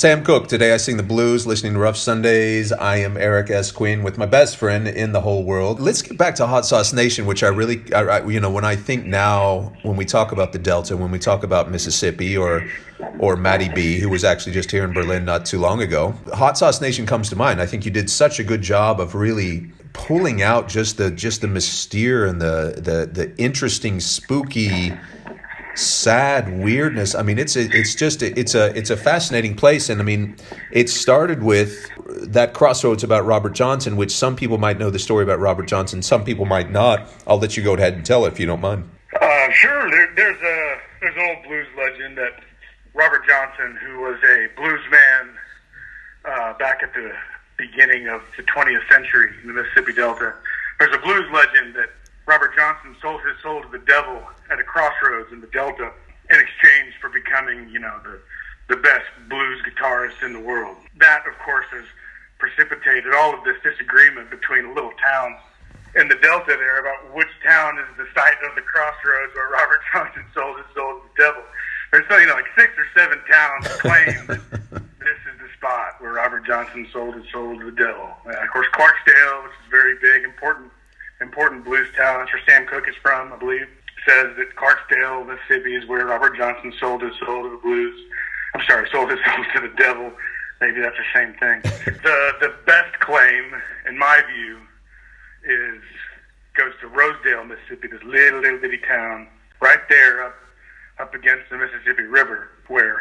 Sam 0.00 0.24
Cooke. 0.24 0.48
Today 0.48 0.72
I 0.72 0.78
sing 0.78 0.96
the 0.96 1.02
blues, 1.02 1.46
listening 1.46 1.74
to 1.74 1.78
Rough 1.78 1.98
Sundays. 1.98 2.72
I 2.72 2.96
am 2.96 3.18
Eric 3.18 3.50
S. 3.50 3.70
Queen 3.70 4.02
with 4.02 4.16
my 4.16 4.24
best 4.24 4.56
friend 4.56 4.88
in 4.88 5.12
the 5.12 5.20
whole 5.20 5.44
world. 5.44 5.78
Let's 5.78 6.00
get 6.00 6.16
back 6.16 6.34
to 6.36 6.46
Hot 6.46 6.64
Sauce 6.64 6.94
Nation, 6.94 7.26
which 7.26 7.42
I 7.42 7.48
really, 7.48 7.82
I, 7.92 8.04
I, 8.04 8.26
you 8.26 8.40
know, 8.40 8.50
when 8.50 8.64
I 8.64 8.76
think 8.76 9.04
now, 9.04 9.74
when 9.82 9.96
we 9.96 10.06
talk 10.06 10.32
about 10.32 10.54
the 10.54 10.58
Delta, 10.58 10.96
when 10.96 11.10
we 11.10 11.18
talk 11.18 11.44
about 11.44 11.70
Mississippi 11.70 12.34
or 12.34 12.66
or 13.18 13.36
Matty 13.36 13.68
B, 13.68 13.98
who 13.98 14.08
was 14.08 14.24
actually 14.24 14.52
just 14.52 14.70
here 14.70 14.84
in 14.84 14.94
Berlin 14.94 15.26
not 15.26 15.44
too 15.44 15.58
long 15.58 15.82
ago, 15.82 16.14
Hot 16.32 16.56
Sauce 16.56 16.80
Nation 16.80 17.04
comes 17.04 17.28
to 17.28 17.36
mind. 17.36 17.60
I 17.60 17.66
think 17.66 17.84
you 17.84 17.90
did 17.90 18.08
such 18.08 18.40
a 18.40 18.42
good 18.42 18.62
job 18.62 19.00
of 19.00 19.14
really 19.14 19.70
pulling 19.92 20.40
out 20.40 20.66
just 20.66 20.96
the 20.96 21.10
just 21.10 21.42
the 21.42 21.48
mystere 21.48 22.24
and 22.24 22.40
the 22.40 22.72
the 22.78 23.04
the 23.04 23.36
interesting, 23.36 24.00
spooky 24.00 24.94
sad 25.74 26.62
weirdness. 26.62 27.14
I 27.14 27.22
mean, 27.22 27.38
it's 27.38 27.56
a, 27.56 27.68
it's 27.70 27.94
just 27.94 28.22
a, 28.22 28.38
it's 28.38 28.54
a 28.54 28.76
it's 28.76 28.90
a 28.90 28.96
fascinating 28.96 29.54
place, 29.54 29.88
and 29.88 30.00
I 30.00 30.04
mean, 30.04 30.36
it 30.70 30.88
started 30.88 31.42
with 31.42 31.90
that 32.32 32.54
crossroads 32.54 33.04
about 33.04 33.24
Robert 33.24 33.52
Johnson, 33.52 33.96
which 33.96 34.12
some 34.12 34.36
people 34.36 34.58
might 34.58 34.78
know 34.78 34.90
the 34.90 34.98
story 34.98 35.24
about 35.24 35.38
Robert 35.38 35.66
Johnson, 35.66 36.02
some 36.02 36.24
people 36.24 36.44
might 36.44 36.70
not. 36.70 37.08
I'll 37.26 37.38
let 37.38 37.56
you 37.56 37.62
go 37.62 37.74
ahead 37.74 37.94
and 37.94 38.04
tell 38.04 38.24
it 38.26 38.32
if 38.32 38.40
you 38.40 38.46
don't 38.46 38.60
mind. 38.60 38.88
Uh, 39.20 39.50
sure. 39.50 39.90
There, 39.90 40.12
there's 40.16 40.40
a 40.42 40.78
there's 41.00 41.16
an 41.16 41.36
old 41.36 41.44
blues 41.44 41.66
legend 41.76 42.18
that 42.18 42.42
Robert 42.94 43.26
Johnson, 43.26 43.78
who 43.84 44.00
was 44.00 44.18
a 44.22 44.48
blues 44.56 44.80
man 44.90 45.30
uh, 46.24 46.52
back 46.58 46.82
at 46.82 46.92
the 46.94 47.12
beginning 47.56 48.08
of 48.08 48.22
the 48.36 48.42
20th 48.42 48.88
century 48.90 49.32
in 49.42 49.48
the 49.48 49.54
Mississippi 49.54 49.92
Delta, 49.92 50.34
there's 50.78 50.94
a 50.94 50.98
blues 50.98 51.26
legend 51.32 51.74
that 51.74 51.90
Robert 52.30 52.54
Johnson 52.54 52.94
sold 53.02 53.20
his 53.26 53.34
soul 53.42 53.60
to 53.60 53.68
the 53.74 53.82
devil 53.90 54.22
at 54.54 54.60
a 54.60 54.62
crossroads 54.62 55.32
in 55.32 55.40
the 55.40 55.48
Delta 55.48 55.90
in 56.30 56.38
exchange 56.38 56.94
for 57.00 57.10
becoming, 57.10 57.68
you 57.68 57.80
know, 57.80 57.98
the 58.04 58.22
the 58.68 58.80
best 58.80 59.10
blues 59.28 59.58
guitarist 59.66 60.22
in 60.22 60.32
the 60.32 60.38
world. 60.38 60.76
That, 61.00 61.26
of 61.26 61.36
course, 61.42 61.66
has 61.72 61.82
precipitated 62.38 63.12
all 63.14 63.34
of 63.34 63.42
this 63.42 63.56
disagreement 63.66 64.30
between 64.30 64.76
little 64.76 64.92
towns 65.02 65.42
in 65.96 66.06
the 66.06 66.14
Delta 66.22 66.54
there 66.54 66.78
about 66.78 67.12
which 67.12 67.26
town 67.42 67.80
is 67.80 67.90
the 67.98 68.06
site 68.14 68.38
of 68.48 68.54
the 68.54 68.62
crossroads 68.62 69.34
where 69.34 69.50
Robert 69.50 69.80
Johnson 69.92 70.22
sold 70.32 70.56
his 70.58 70.70
soul 70.72 71.02
to 71.02 71.08
the 71.10 71.16
devil. 71.18 71.42
There's 71.90 72.06
you 72.14 72.30
know 72.30 72.38
like 72.38 72.46
six 72.56 72.70
or 72.78 72.86
seven 72.94 73.18
towns 73.26 73.66
claim 73.82 74.38
that 74.70 74.86
this 75.02 75.18
is 75.26 75.34
the 75.42 75.50
spot 75.58 75.98
where 75.98 76.12
Robert 76.12 76.46
Johnson 76.46 76.86
sold 76.92 77.16
his 77.16 77.26
soul 77.32 77.58
to 77.58 77.64
the 77.64 77.74
devil. 77.74 78.06
Uh, 78.22 78.38
of 78.38 78.48
course, 78.54 78.68
Clarksdale, 78.70 79.42
which 79.42 79.58
is 79.66 79.68
very 79.68 79.98
big, 79.98 80.22
important 80.22 80.70
important 81.20 81.64
blues 81.64 81.88
town. 81.96 82.26
Where 82.32 82.42
Sam 82.46 82.66
Cooke 82.66 82.88
is 82.88 82.94
from, 83.02 83.32
I 83.32 83.36
believe. 83.36 83.66
Says 84.08 84.28
that 84.36 84.56
Clarksdale, 84.56 85.26
Mississippi, 85.26 85.76
is 85.76 85.86
where 85.86 86.06
Robert 86.06 86.36
Johnson 86.36 86.72
sold 86.80 87.02
his 87.02 87.12
soul 87.24 87.42
to 87.42 87.50
the 87.50 87.58
blues. 87.62 88.00
I'm 88.54 88.62
sorry, 88.66 88.88
sold 88.90 89.10
his 89.10 89.20
soul 89.26 89.44
to 89.54 89.60
the 89.60 89.74
devil. 89.76 90.12
Maybe 90.60 90.80
that's 90.80 90.96
the 90.96 91.18
same 91.18 91.34
thing. 91.34 91.60
the 92.02 92.32
the 92.40 92.54
best 92.66 92.98
claim, 93.00 93.54
in 93.86 93.98
my 93.98 94.22
view, 94.32 94.58
is 95.44 95.82
goes 96.54 96.72
to 96.80 96.88
Rosedale, 96.88 97.44
Mississippi, 97.44 97.88
this 97.88 98.02
little 98.04 98.40
little 98.40 98.58
bitty 98.58 98.78
town 98.78 99.28
right 99.60 99.80
there 99.88 100.24
up 100.24 100.34
up 100.98 101.14
against 101.14 101.48
the 101.50 101.56
Mississippi 101.56 102.02
River, 102.02 102.48
where 102.68 103.00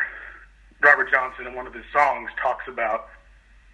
Robert 0.81 1.11
Johnson 1.11 1.47
in 1.47 1.55
one 1.55 1.67
of 1.67 1.73
his 1.73 1.83
songs 1.91 2.29
talks 2.41 2.65
about 2.67 3.07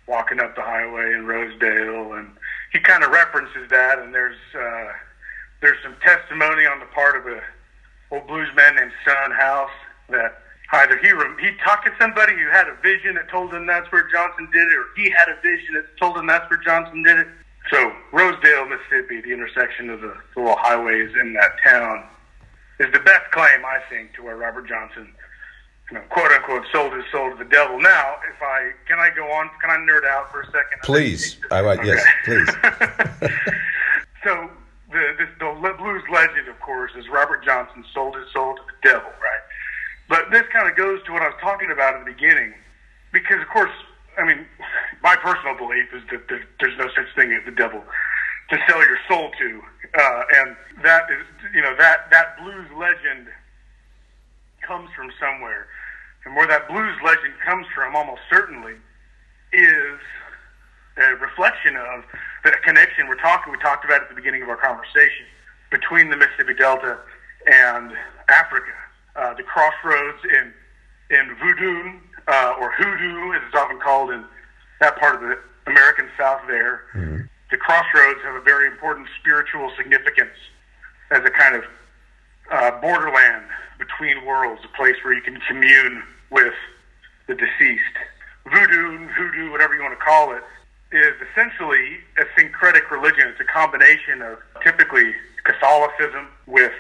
walking 0.08 0.40
up 0.40 0.56
the 0.56 0.62
highway 0.62 1.14
in 1.14 1.26
Rosedale 1.26 2.14
and 2.14 2.32
he 2.76 2.82
kind 2.82 3.06
of 3.06 3.12
references 3.12 3.70
that, 3.70 4.00
and 4.00 4.14
there's 4.14 4.36
uh, 4.54 4.92
there's 5.62 5.82
some 5.82 5.96
testimony 6.04 6.66
on 6.66 6.82
the 6.82 6.86
part 6.88 7.16
of 7.16 7.26
a 7.26 7.40
old 8.12 8.28
bluesman 8.28 8.76
named 8.76 8.92
Son 9.06 9.32
House 9.32 9.72
that 10.10 10.42
either 10.74 10.98
he 10.98 11.12
re- 11.12 11.40
he 11.40 11.56
talked 11.64 11.86
to 11.86 11.94
somebody 11.98 12.34
who 12.34 12.50
had 12.52 12.68
a 12.68 12.76
vision 12.84 13.16
that 13.16 13.30
told 13.30 13.54
him 13.54 13.66
that's 13.66 13.90
where 13.94 14.06
Johnson 14.12 14.50
did 14.52 14.68
it, 14.68 14.76
or 14.76 14.88
he 14.98 15.10
had 15.10 15.30
a 15.30 15.40
vision 15.42 15.76
that 15.76 15.86
told 15.98 16.18
him 16.18 16.28
that's 16.28 16.50
where 16.50 16.60
Johnson 16.60 17.02
did 17.02 17.20
it. 17.20 17.28
So 17.72 17.94
Rosedale, 18.12 18.66
Mississippi, 18.68 19.22
the 19.22 19.32
intersection 19.32 19.90
of 19.90 20.02
the, 20.02 20.14
the 20.36 20.42
little 20.42 20.58
highways 20.58 21.16
in 21.16 21.32
that 21.34 21.52
town, 21.64 22.04
is 22.82 22.92
the 22.92 23.00
best 23.00 23.32
claim 23.32 23.64
I 23.64 23.80
think 23.90 24.16
to 24.16 24.24
where 24.24 24.36
Robert 24.36 24.68
Johnson 24.68 25.15
you 25.92 25.98
know, 25.98 26.04
quote 26.10 26.32
unquote, 26.32 26.66
sold 26.72 26.94
his 26.94 27.06
soul 27.12 27.30
to 27.30 27.38
the 27.38 27.50
devil. 27.50 27.80
Now, 27.80 28.16
if 28.34 28.42
I 28.42 28.72
can, 28.88 29.00
I 29.00 29.10
go 29.16 29.32
on. 29.32 29.50
Can 29.62 29.70
I 29.70 29.78
nerd 29.78 30.06
out 30.06 30.32
for 30.32 30.42
a 30.42 30.46
second? 30.46 30.82
Please, 30.84 31.38
I, 31.52 31.60
okay. 31.60 31.86
yes, 31.86 32.04
please. 32.26 32.48
so 34.24 34.50
the, 34.92 35.16
this, 35.18 35.30
the 35.40 35.76
blues 35.78 36.04
legend, 36.12 36.48
of 36.48 36.60
course, 36.60 36.92
is 36.98 37.08
Robert 37.10 37.44
Johnson 37.46 37.86
sold 37.94 38.16
his 38.16 38.26
soul 38.34 38.56
to 38.56 38.62
the 38.62 38.90
devil, 38.90 39.10
right? 39.22 39.42
But 40.08 40.32
this 40.32 40.44
kind 40.52 40.70
of 40.70 40.76
goes 40.76 41.04
to 41.06 41.14
what 41.14 41.22
I 41.22 41.28
was 41.28 41.38
talking 41.42 41.72
about 41.72 41.96
at 41.96 42.06
the 42.06 42.12
beginning, 42.12 42.54
because 43.12 43.42
of 43.42 43.48
course, 43.50 43.72
I 44.18 44.26
mean, 44.26 44.46
my 45.04 45.16
personal 45.16 45.58
belief 45.58 45.94
is 45.94 46.02
that 46.12 46.28
there's 46.60 46.78
no 46.78 46.88
such 46.96 47.14
thing 47.16 47.32
as 47.34 47.44
the 47.46 47.52
devil 47.52 47.84
to 48.50 48.58
sell 48.68 48.80
your 48.80 48.98
soul 49.08 49.32
to, 49.40 49.62
uh, 49.98 50.24
and 50.38 50.56
that 50.84 51.10
is, 51.10 51.26
you 51.54 51.62
know, 51.62 51.76
that 51.78 52.10
that 52.12 52.38
blues 52.38 52.68
legend 52.78 53.28
comes 54.62 54.90
from 54.96 55.12
somewhere. 55.20 55.68
And 56.26 56.36
where 56.36 56.48
that 56.48 56.68
blues 56.68 56.98
legend 57.04 57.34
comes 57.46 57.68
from, 57.74 57.96
almost 57.96 58.22
certainly, 58.30 58.74
is 59.54 60.00
a 60.98 61.16
reflection 61.16 61.76
of 61.78 62.04
the 62.44 62.52
connection 62.64 63.08
we're 63.08 63.22
talking. 63.22 63.52
We 63.52 63.60
talked 63.60 63.86
about 63.86 64.02
at 64.02 64.10
the 64.10 64.16
beginning 64.16 64.42
of 64.42 64.50
our 64.50 64.58
conversation 64.58 65.26
between 65.70 66.10
the 66.10 66.18
Mississippi 66.18 66.54
Delta 66.54 66.98
and 67.46 67.94
Africa. 68.30 68.74
Uh, 69.16 69.34
the 69.36 69.44
crossroads 69.44 70.20
in 70.26 70.54
in 71.12 71.36
voodoo 71.38 72.00
uh, 72.28 72.56
or 72.60 72.72
hoodoo, 72.74 73.34
as 73.34 73.42
it's 73.46 73.56
often 73.56 73.80
called 73.80 74.10
in 74.10 74.26
that 74.82 74.98
part 75.00 75.16
of 75.16 75.22
the 75.22 75.38
American 75.68 76.10
South. 76.18 76.42
There, 76.48 76.82
mm-hmm. 76.96 77.22
the 77.52 77.58
crossroads 77.58 78.20
have 78.24 78.36
a 78.36 78.42
very 78.42 78.68
important 78.68 79.08
spiritual 79.20 79.72
significance 79.78 80.36
as 81.12 81.20
a 81.20 81.30
kind 81.30 81.56
of 81.56 81.64
uh, 82.52 82.72
borderland 82.82 83.46
between 83.78 84.26
worlds, 84.26 84.62
a 84.66 84.76
place 84.76 84.96
where 85.04 85.14
you 85.14 85.22
can 85.22 85.40
commune 85.48 86.04
with 86.32 86.54
the 87.28 87.36
deceased. 87.36 87.98
Voodoo, 88.52 89.08
hoodoo, 89.08 89.52
whatever 89.52 89.76
you 89.76 89.82
want 89.82 89.98
to 89.98 90.04
call 90.04 90.34
it, 90.34 90.44
is 90.92 91.14
essentially 91.32 91.98
a 92.18 92.26
syncretic 92.38 92.90
religion. 92.92 93.28
It's 93.28 93.40
a 93.40 93.52
combination 93.52 94.22
of 94.22 94.38
typically 94.64 95.14
Catholicism 95.44 96.28
with 96.46 96.74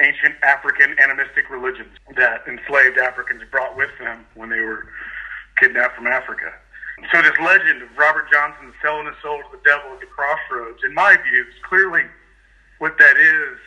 ancient 0.00 0.34
African 0.42 0.96
animistic 0.98 1.48
religions 1.50 1.94
that 2.16 2.42
enslaved 2.48 2.98
Africans 2.98 3.42
brought 3.50 3.76
with 3.76 3.90
them 4.00 4.26
when 4.34 4.48
they 4.48 4.60
were 4.60 4.88
kidnapped 5.58 5.96
from 5.96 6.06
Africa. 6.06 6.52
So 7.12 7.22
this 7.22 7.38
legend 7.40 7.82
of 7.82 7.88
Robert 7.96 8.30
Johnson 8.32 8.72
selling 8.80 9.06
his 9.06 9.16
soul 9.22 9.38
to 9.38 9.56
the 9.56 9.62
devil 9.64 9.92
at 9.92 10.00
the 10.00 10.06
crossroads, 10.06 10.80
in 10.84 10.94
my 10.94 11.16
view, 11.16 11.42
is 11.42 11.54
clearly 11.68 12.02
what 12.78 12.98
that 12.98 13.16
is, 13.16 13.58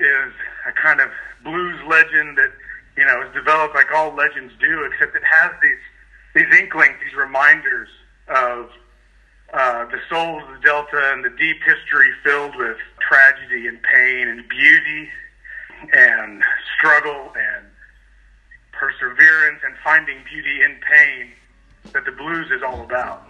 is 0.00 0.32
a 0.66 0.72
kind 0.72 1.00
of 1.00 1.10
blues 1.42 1.80
legend 1.88 2.36
that 2.38 2.52
you 2.96 3.04
know 3.04 3.22
is 3.22 3.32
developed 3.34 3.74
like 3.74 3.92
all 3.92 4.14
legends 4.14 4.52
do, 4.60 4.84
except 4.84 5.16
it 5.16 5.22
has 5.24 5.52
these 5.62 5.78
these 6.34 6.58
inklings, 6.58 6.94
these 7.02 7.14
reminders 7.14 7.88
of 8.28 8.70
uh, 9.52 9.84
the 9.86 9.98
soul 10.08 10.42
of 10.42 10.48
the 10.48 10.60
Delta 10.64 11.12
and 11.12 11.24
the 11.24 11.30
deep 11.30 11.58
history 11.64 12.10
filled 12.24 12.56
with 12.56 12.76
tragedy 13.00 13.68
and 13.68 13.78
pain 13.82 14.28
and 14.28 14.48
beauty 14.48 15.08
and 15.92 16.42
struggle 16.76 17.32
and 17.36 17.66
perseverance 18.72 19.60
and 19.64 19.74
finding 19.84 20.18
beauty 20.24 20.62
in 20.62 20.76
pain 20.90 21.30
that 21.92 22.04
the 22.04 22.12
blues 22.12 22.50
is 22.50 22.62
all 22.62 22.82
about. 22.82 23.28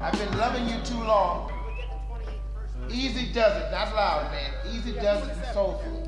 I've 0.00 0.12
been 0.12 0.38
loving 0.38 0.68
you 0.68 0.78
too 0.84 1.02
long. 1.02 1.52
Easy 2.90 3.32
does 3.32 3.56
it, 3.62 3.72
not 3.72 3.94
loud, 3.96 4.30
man. 4.30 4.52
Easy 4.72 4.92
does 4.92 5.26
it 5.26 5.34
and 5.34 5.54
soulfully. 5.54 6.05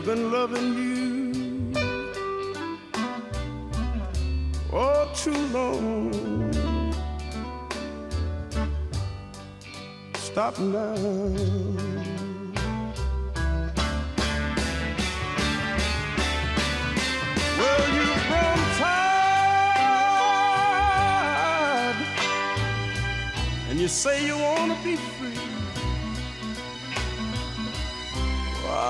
I've 0.00 0.06
been 0.06 0.32
loving 0.32 0.74
you 0.78 1.72
oh 4.72 5.12
too 5.14 5.36
long. 5.48 6.10
Stop 10.14 10.58
now. 10.58 10.94
Well, 17.58 17.84
you've 17.94 18.22
grown 18.26 18.60
tired 18.80 19.20
and 23.68 23.78
you 23.78 23.88
say 23.88 24.24
you 24.26 24.38
wanna 24.38 24.78
be 24.82 24.96
free. 24.96 25.19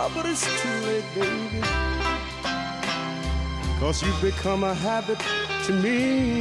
But 0.08 0.24
it's 0.26 0.46
too 0.62 0.68
late, 0.86 1.04
baby. 1.14 1.60
Cause 3.78 4.02
you've 4.02 4.20
become 4.22 4.64
a 4.64 4.74
habit 4.74 5.20
to 5.66 5.72
me. 5.72 6.40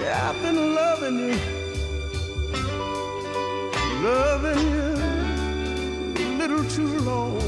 Yeah, 0.00 0.30
I've 0.30 0.40
been 0.42 0.74
loving 0.74 1.18
you, 1.18 1.38
loving 4.02 4.62
you 4.74 4.94
a 6.22 6.28
little 6.38 6.64
too 6.70 6.98
long 7.00 7.40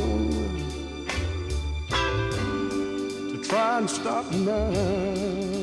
to 3.31 3.38
try 3.49 3.79
and 3.79 3.88
stop 3.88 4.31
now. 4.33 5.55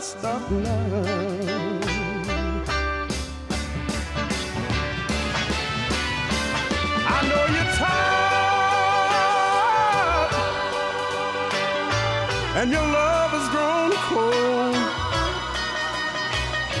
I 0.00 0.02
stop 0.02 0.50
now? 0.50 0.66
I 7.06 7.18
know 7.28 7.44
you're 7.54 7.72
tired, 7.76 8.62
and 12.56 12.68
your 12.72 12.86
love 12.98 13.30
has 13.36 13.46
grown 13.54 13.90
cold. 14.08 14.76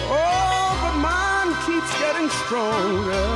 Oh, 0.08 0.68
but 0.82 0.96
mine 1.04 1.52
keeps 1.66 1.92
getting 2.00 2.28
stronger 2.42 3.30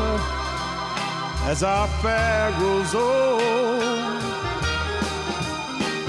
as 1.51 1.59
our 1.63 1.85
affair 1.89 2.53
grows 2.59 2.95
old. 2.95 4.23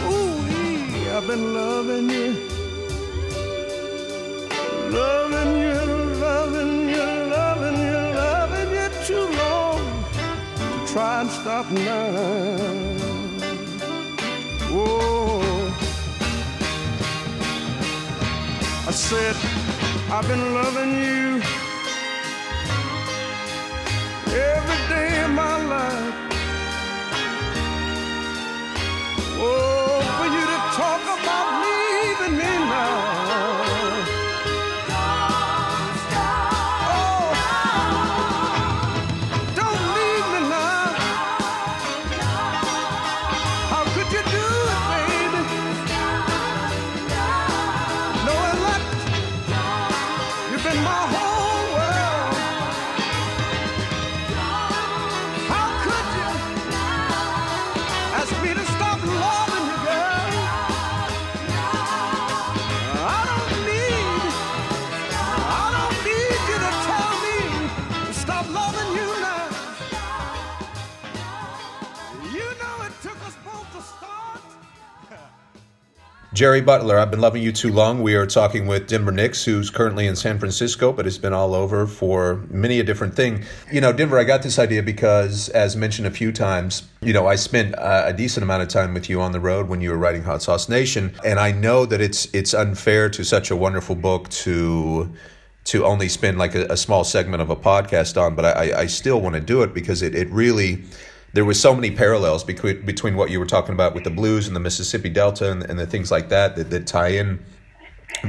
Ooh, 0.08 0.40
I've 1.18 1.28
been 1.28 1.54
loving 1.54 2.10
you, 2.10 2.55
loving 4.92 5.54
you, 5.66 5.80
loving 6.20 6.90
you, 6.90 7.08
loving 7.38 7.80
you, 7.82 8.00
loving 8.24 8.70
you 8.72 8.90
too 9.06 9.28
long 9.38 9.96
try 10.96 11.20
and 11.20 11.30
stop 11.30 11.70
now. 11.72 12.56
Whoa. 14.72 15.42
I 18.88 18.92
said, 18.92 19.36
I've 20.10 20.26
been 20.26 20.54
loving 20.54 20.94
you 21.04 21.35
Jerry 76.36 76.60
Butler, 76.60 77.00
I've 77.00 77.12
been 77.12 77.22
loving 77.22 77.42
you 77.42 77.54
too 77.54 77.72
long. 77.72 78.04
We 78.04 78.14
are 78.16 78.26
talking 78.26 78.68
with 78.68 78.90
Denver 78.90 79.14
Nicks, 79.14 79.46
who's 79.46 79.70
currently 79.70 80.06
in 80.06 80.18
San 80.18 80.38
Francisco, 80.38 80.92
but 80.92 81.06
has 81.06 81.18
been 81.18 81.32
all 81.32 81.56
over 81.56 81.88
for 81.88 82.44
many 82.50 82.82
a 82.82 82.84
different 82.84 83.16
thing. 83.16 83.46
You 83.72 83.80
know, 83.80 83.94
Denver, 83.94 84.20
I 84.20 84.26
got 84.26 84.44
this 84.44 84.60
idea 84.60 84.84
because, 84.84 85.48
as 85.48 85.78
mentioned 85.78 86.08
a 86.08 86.12
few 86.12 86.34
times, 86.34 86.84
you 87.02 87.14
know, 87.14 87.26
I 87.26 87.36
spent 87.36 87.74
a 87.78 88.14
decent 88.14 88.44
amount 88.44 88.64
of 88.64 88.68
time 88.68 88.94
with 88.94 89.10
you 89.10 89.22
on 89.22 89.32
the 89.32 89.40
road 89.40 89.70
when 89.70 89.80
you 89.80 89.92
were 89.92 89.98
writing 89.98 90.24
Hot 90.24 90.42
Sauce 90.42 90.68
Nation, 90.68 91.16
and 91.24 91.40
I 91.40 91.54
know 91.54 91.86
that 91.86 92.02
it's 92.02 92.26
it's 92.34 92.54
unfair 92.54 93.10
to 93.12 93.24
such 93.24 93.50
a 93.50 93.56
wonderful 93.56 93.96
book 93.96 94.28
to 94.44 95.10
to 95.66 95.86
only 95.86 96.10
spend 96.10 96.38
like 96.38 96.54
a, 96.54 96.66
a 96.66 96.76
small 96.76 97.06
segment 97.06 97.44
of 97.44 97.50
a 97.50 97.56
podcast 97.56 98.22
on, 98.22 98.36
but 98.36 98.44
I, 98.44 98.82
I 98.82 98.86
still 98.88 99.22
want 99.22 99.36
to 99.36 99.42
do 99.42 99.62
it 99.62 99.74
because 99.74 100.02
it, 100.02 100.14
it 100.14 100.30
really 100.32 100.84
there 101.36 101.46
was 101.46 101.60
so 101.60 101.76
many 101.76 101.92
parallels 101.92 102.46
between 102.46 102.86
between 102.86 103.16
what 103.18 103.30
you 103.30 103.40
were 103.40 103.46
talking 103.46 103.74
about 103.74 103.94
with 103.94 104.06
the 104.06 104.10
blues 104.10 104.48
and 104.48 104.56
the 104.56 104.60
Mississippi 104.62 105.10
Delta 105.10 105.52
and, 105.52 105.64
and 105.64 105.78
the 105.78 105.86
things 105.86 106.10
like 106.10 106.30
that, 106.30 106.56
that 106.56 106.70
that 106.70 106.88
tie 106.88 107.10
in 107.10 107.44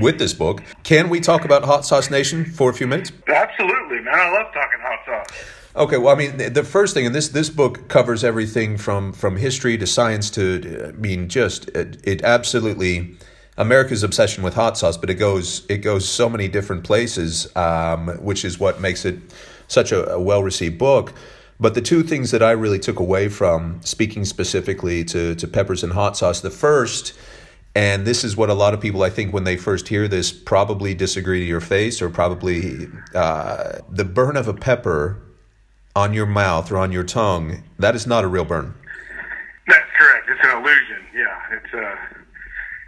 with 0.01 0.19
this 0.19 0.35
book. 0.35 0.63
Can 0.83 1.09
we 1.09 1.21
talk 1.21 1.45
about 1.45 1.65
Hot 1.65 1.87
Sauce 1.87 2.11
Nation 2.11 2.45
for 2.45 2.69
a 2.69 2.75
few 2.75 2.89
minutes? 2.89 3.13
Absolutely, 3.29 4.01
man. 4.01 4.15
I 4.15 4.31
love 4.31 4.53
talking 4.53 4.81
hot 4.83 4.99
sauce. 5.07 5.39
Okay, 5.77 5.99
well, 5.99 6.13
I 6.13 6.19
mean, 6.19 6.37
the- 6.39 6.51
the 6.51 6.65
first 6.65 6.95
thing, 6.95 7.07
and 7.07 7.15
this 7.15 7.29
this 7.29 7.49
book 7.49 7.87
covers 7.89 8.25
everything 8.25 8.77
from 8.77 9.13
from 9.13 9.37
history 9.37 9.79
to 9.79 9.87
science 9.87 10.29
to, 10.31 10.89
I 10.89 10.93
mean, 11.01 11.29
just 11.29 11.69
it, 11.69 11.99
it 12.03 12.25
absolutely 12.25 13.17
America's 13.57 14.03
obsession 14.03 14.43
with 14.43 14.55
hot 14.55 14.77
sauce, 14.77 14.97
but 14.97 15.11
it 15.11 15.15
goes 15.15 15.65
it 15.69 15.79
goes 15.79 16.09
so 16.09 16.29
many 16.29 16.49
different 16.49 16.83
places, 16.83 17.55
um, 17.55 18.09
which 18.21 18.45
is 18.45 18.59
what 18.59 18.81
makes 18.81 19.05
it 19.05 19.19
such 19.69 19.93
a, 19.93 20.11
a 20.11 20.21
well 20.21 20.43
received 20.43 20.77
book. 20.77 21.13
But 21.59 21.75
the 21.75 21.81
two 21.81 22.03
things 22.03 22.31
that 22.33 22.43
I 22.43 22.51
really 22.51 22.79
took 22.79 22.99
away 22.99 23.29
from 23.29 23.81
speaking 23.83 24.25
specifically 24.25 25.05
to 25.05 25.35
to 25.35 25.49
peppers 25.49 25.83
and 25.83 25.93
hot 25.93 26.17
sauce, 26.17 26.41
the 26.41 26.51
first. 26.51 27.15
And 27.75 28.07
this 28.07 28.25
is 28.25 28.39
what 28.39 28.49
a 28.49 28.55
lot 28.55 28.73
of 28.73 28.81
people, 28.81 29.03
I 29.03 29.11
think, 29.11 29.35
when 29.35 29.45
they 29.45 29.59
first 29.59 29.89
hear 29.89 30.09
this, 30.09 30.33
probably 30.33 30.95
disagree 30.95 31.41
to 31.41 31.45
your 31.45 31.61
face, 31.61 32.01
or 32.01 32.09
probably 32.09 32.89
uh, 33.15 33.81
the 33.91 34.05
burn 34.05 34.39
of 34.39 34.49
a 34.49 34.55
pepper 34.55 35.21
on 35.95 36.15
your 36.15 36.25
mouth 36.27 36.71
or 36.71 36.79
on 36.79 36.93
your 36.93 37.05
tongue, 37.05 37.63
that 37.79 37.95
is 37.95 38.07
not 38.07 38.25
a 38.25 38.29
real 38.29 38.45
burn. 38.45 38.75
That's 39.67 39.91
correct. 39.99 40.29
It's 40.31 40.41
an 40.43 40.57
illusion. 40.57 41.05
Yeah, 41.15 41.39
it's 41.51 41.75
uh, 41.75 41.97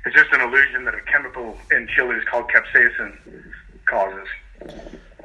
it's 0.06 0.16
just 0.16 0.32
an 0.32 0.40
illusion 0.40 0.84
that 0.84 0.94
a 0.94 1.00
chemical 1.02 1.58
in 1.70 1.88
chilies 1.88 2.22
called 2.30 2.50
capsaicin 2.50 3.16
causes. 3.86 4.28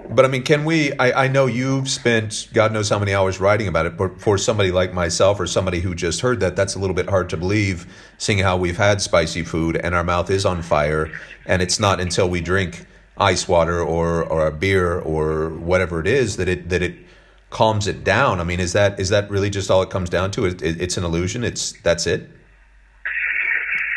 But 0.10 0.26
I 0.26 0.28
mean, 0.28 0.44
can 0.44 0.66
we? 0.66 0.92
I, 0.94 1.26
I 1.26 1.28
know 1.28 1.46
you've 1.46 1.90
spent 1.90 2.50
God 2.54 2.72
knows 2.72 2.90
how 2.90 3.00
many 3.00 3.14
hours 3.14 3.40
writing 3.40 3.68
about 3.68 3.86
it, 3.86 3.98
but 3.98 4.20
for 4.20 4.38
somebody 4.38 4.72
like 4.72 4.94
myself 4.94 5.40
or 5.40 5.48
somebody 5.48 5.80
who 5.80 5.96
just 5.96 6.22
heard 6.22 6.40
that, 6.42 6.56
that's 6.56 6.76
a 6.76 6.80
little 6.80 6.96
bit 6.96 7.10
hard 7.10 7.30
to 7.30 7.38
believe, 7.38 7.88
seeing 8.18 8.40
how 8.40 8.58
we've 8.58 8.78
had 8.78 9.02
spicy 9.02 9.44
food 9.44 9.78
and 9.78 9.96
our 9.96 10.04
mouth 10.04 10.30
is 10.30 10.46
on 10.46 10.62
fire, 10.62 11.12
and 11.46 11.62
it's 11.62 11.80
not 11.80 12.00
until 12.00 12.30
we 12.30 12.42
drink 12.42 12.86
ice 13.18 13.48
water 13.48 13.80
or, 13.82 14.24
or 14.24 14.48
a 14.48 14.52
beer 14.52 15.00
or 15.00 15.50
whatever 15.50 16.00
it 16.00 16.08
is 16.08 16.38
that 16.38 16.50
it 16.50 16.70
that 16.70 16.82
it 16.82 16.96
calms 17.50 17.88
it 17.88 18.04
down. 18.04 18.40
I 18.40 18.44
mean, 18.44 18.60
is 18.60 18.74
that 18.74 19.00
is 19.00 19.10
that 19.10 19.30
really 19.30 19.50
just 19.50 19.72
all 19.72 19.82
it 19.82 19.90
comes 19.90 20.10
down 20.10 20.32
to? 20.32 20.46
It, 20.46 20.62
it, 20.62 20.82
it's 20.82 20.98
an 20.98 21.04
illusion. 21.04 21.44
It's 21.44 21.74
that's 21.82 22.08
it. 22.08 22.30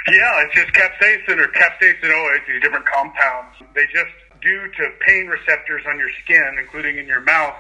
Yeah, 0.09 0.45
it's 0.45 0.55
just 0.55 0.73
capsaicin 0.73 1.39
or 1.39 1.49
capsaicin 1.49 2.01
capsaicinoids, 2.03 2.47
these 2.47 2.63
different 2.63 2.87
compounds. 2.87 3.57
They 3.75 3.87
just 3.87 4.13
do 4.41 4.71
to 4.71 4.91
pain 5.07 5.27
receptors 5.27 5.83
on 5.89 5.99
your 5.99 6.11
skin, 6.25 6.57
including 6.59 6.99
in 6.99 7.07
your 7.07 7.21
mouth, 7.21 7.55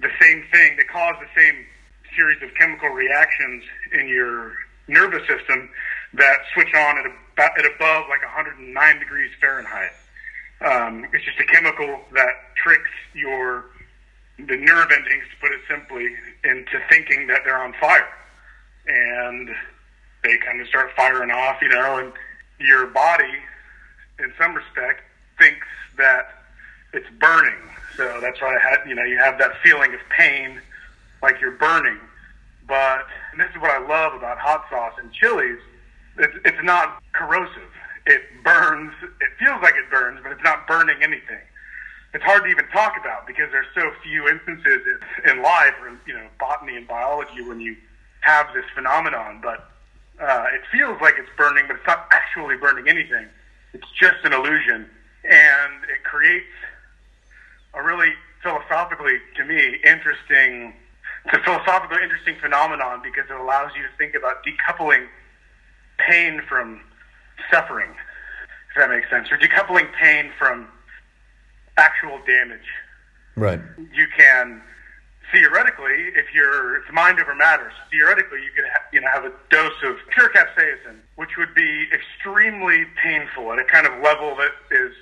the 0.00 0.10
same 0.20 0.44
thing. 0.52 0.76
They 0.76 0.84
cause 0.84 1.16
the 1.20 1.40
same 1.40 1.66
series 2.16 2.42
of 2.42 2.54
chemical 2.54 2.88
reactions 2.88 3.64
in 3.92 4.08
your 4.08 4.54
nervous 4.88 5.26
system 5.28 5.70
that 6.14 6.38
switch 6.54 6.74
on 6.74 6.98
at, 6.98 7.06
about, 7.06 7.58
at 7.58 7.64
above 7.64 8.04
like 8.08 8.22
109 8.22 8.98
degrees 8.98 9.30
Fahrenheit. 9.40 9.92
Um, 10.60 11.06
it's 11.12 11.24
just 11.24 11.38
a 11.40 11.46
chemical 11.46 12.00
that 12.12 12.54
tricks 12.56 12.90
your 13.14 13.66
the 14.48 14.56
nerve 14.56 14.90
endings, 14.90 15.24
to 15.30 15.36
put 15.40 15.52
it 15.52 15.60
simply, 15.68 16.14
into 16.44 16.80
thinking 16.88 17.26
that 17.26 17.40
they're 17.44 17.58
on 17.58 17.74
fire. 17.80 18.08
And 18.86 19.50
they 20.24 20.38
kind 20.38 20.60
of 20.60 20.66
start 20.68 20.90
firing 20.96 21.30
off, 21.30 21.56
you 21.60 21.68
know, 21.68 21.98
and 21.98 22.12
your 22.58 22.86
body, 22.86 23.34
in 24.18 24.32
some 24.38 24.54
respect, 24.54 25.02
thinks 25.40 25.66
that 25.96 26.44
it's 26.92 27.08
burning. 27.18 27.58
So 27.96 28.20
that's 28.20 28.40
why 28.40 28.56
I 28.56 28.60
had, 28.60 28.88
you 28.88 28.94
know, 28.94 29.04
you 29.04 29.18
have 29.18 29.38
that 29.38 29.52
feeling 29.62 29.92
of 29.94 30.00
pain, 30.16 30.60
like 31.22 31.40
you're 31.40 31.58
burning. 31.58 31.98
But 32.68 33.06
and 33.32 33.40
this 33.40 33.50
is 33.50 33.60
what 33.60 33.70
I 33.70 33.78
love 33.78 34.14
about 34.14 34.38
hot 34.38 34.64
sauce 34.70 34.94
and 35.00 35.12
chilies. 35.12 35.58
It's, 36.18 36.36
it's 36.44 36.62
not 36.62 37.02
corrosive. 37.12 37.70
it 38.06 38.22
burns. 38.44 38.92
It 39.20 39.30
feels 39.38 39.60
like 39.62 39.74
it 39.74 39.90
burns, 39.90 40.20
but 40.22 40.32
it's 40.32 40.44
not 40.44 40.66
burning 40.66 41.02
anything. 41.02 41.42
It's 42.12 42.24
hard 42.24 42.42
to 42.44 42.50
even 42.50 42.66
talk 42.68 42.94
about 43.00 43.26
because 43.26 43.50
there's 43.52 43.70
so 43.74 43.90
few 44.02 44.28
instances 44.28 44.82
in 45.28 45.42
life 45.42 45.74
or 45.82 45.96
you 46.06 46.14
know 46.14 46.26
botany 46.38 46.76
and 46.76 46.86
biology 46.86 47.42
when 47.42 47.60
you 47.60 47.76
have 48.20 48.46
this 48.54 48.64
phenomenon. 48.74 49.40
But 49.42 49.70
uh, 50.20 50.46
it 50.52 50.62
feels 50.72 51.00
like 51.00 51.14
it's 51.18 51.30
burning, 51.36 51.64
but 51.66 51.76
it's 51.76 51.86
not 51.86 52.08
actually 52.12 52.56
burning 52.56 52.88
anything. 52.88 53.26
It's 53.72 53.86
just 54.00 54.24
an 54.24 54.32
illusion, 54.32 54.86
and 55.24 55.84
it 55.84 56.02
creates 56.04 56.46
a 57.74 57.82
really 57.82 58.12
philosophically, 58.42 59.18
to 59.36 59.44
me, 59.44 59.78
interesting. 59.84 60.74
It's 61.26 61.36
a 61.36 61.42
philosophically 61.42 62.02
interesting 62.02 62.36
phenomenon 62.40 63.02
because 63.02 63.30
it 63.30 63.36
allows 63.36 63.70
you 63.76 63.82
to 63.82 63.88
think 63.98 64.14
about 64.14 64.44
decoupling 64.44 65.06
pain 65.98 66.42
from 66.48 66.80
suffering, 67.50 67.90
if 67.90 68.76
that 68.76 68.88
makes 68.88 69.08
sense, 69.10 69.30
or 69.30 69.38
decoupling 69.38 69.92
pain 70.00 70.30
from 70.38 70.68
actual 71.76 72.20
damage. 72.26 72.66
Right. 73.36 73.60
You 73.92 74.06
can 74.16 74.62
theoretically, 75.32 76.10
if 76.16 76.26
you're 76.34 76.76
it's 76.76 76.92
mind 76.92 77.20
over 77.20 77.34
matter, 77.34 77.70
so 77.70 77.90
theoretically 77.90 78.42
you 78.42 78.50
could 78.54 78.64
ha- 78.72 78.82
you 78.92 79.00
know 79.00 79.08
have 79.12 79.24
a 79.24 79.32
dose 79.50 79.80
of 79.84 79.96
pure 80.12 80.28
capsaicin, 80.30 80.98
which 81.16 81.36
would 81.36 81.54
be 81.54 81.86
extremely 81.92 82.84
painful 83.02 83.52
at 83.52 83.58
a 83.58 83.64
kind 83.64 83.86
of 83.86 83.92
level 84.02 84.36
that 84.36 84.52
is 84.70 84.92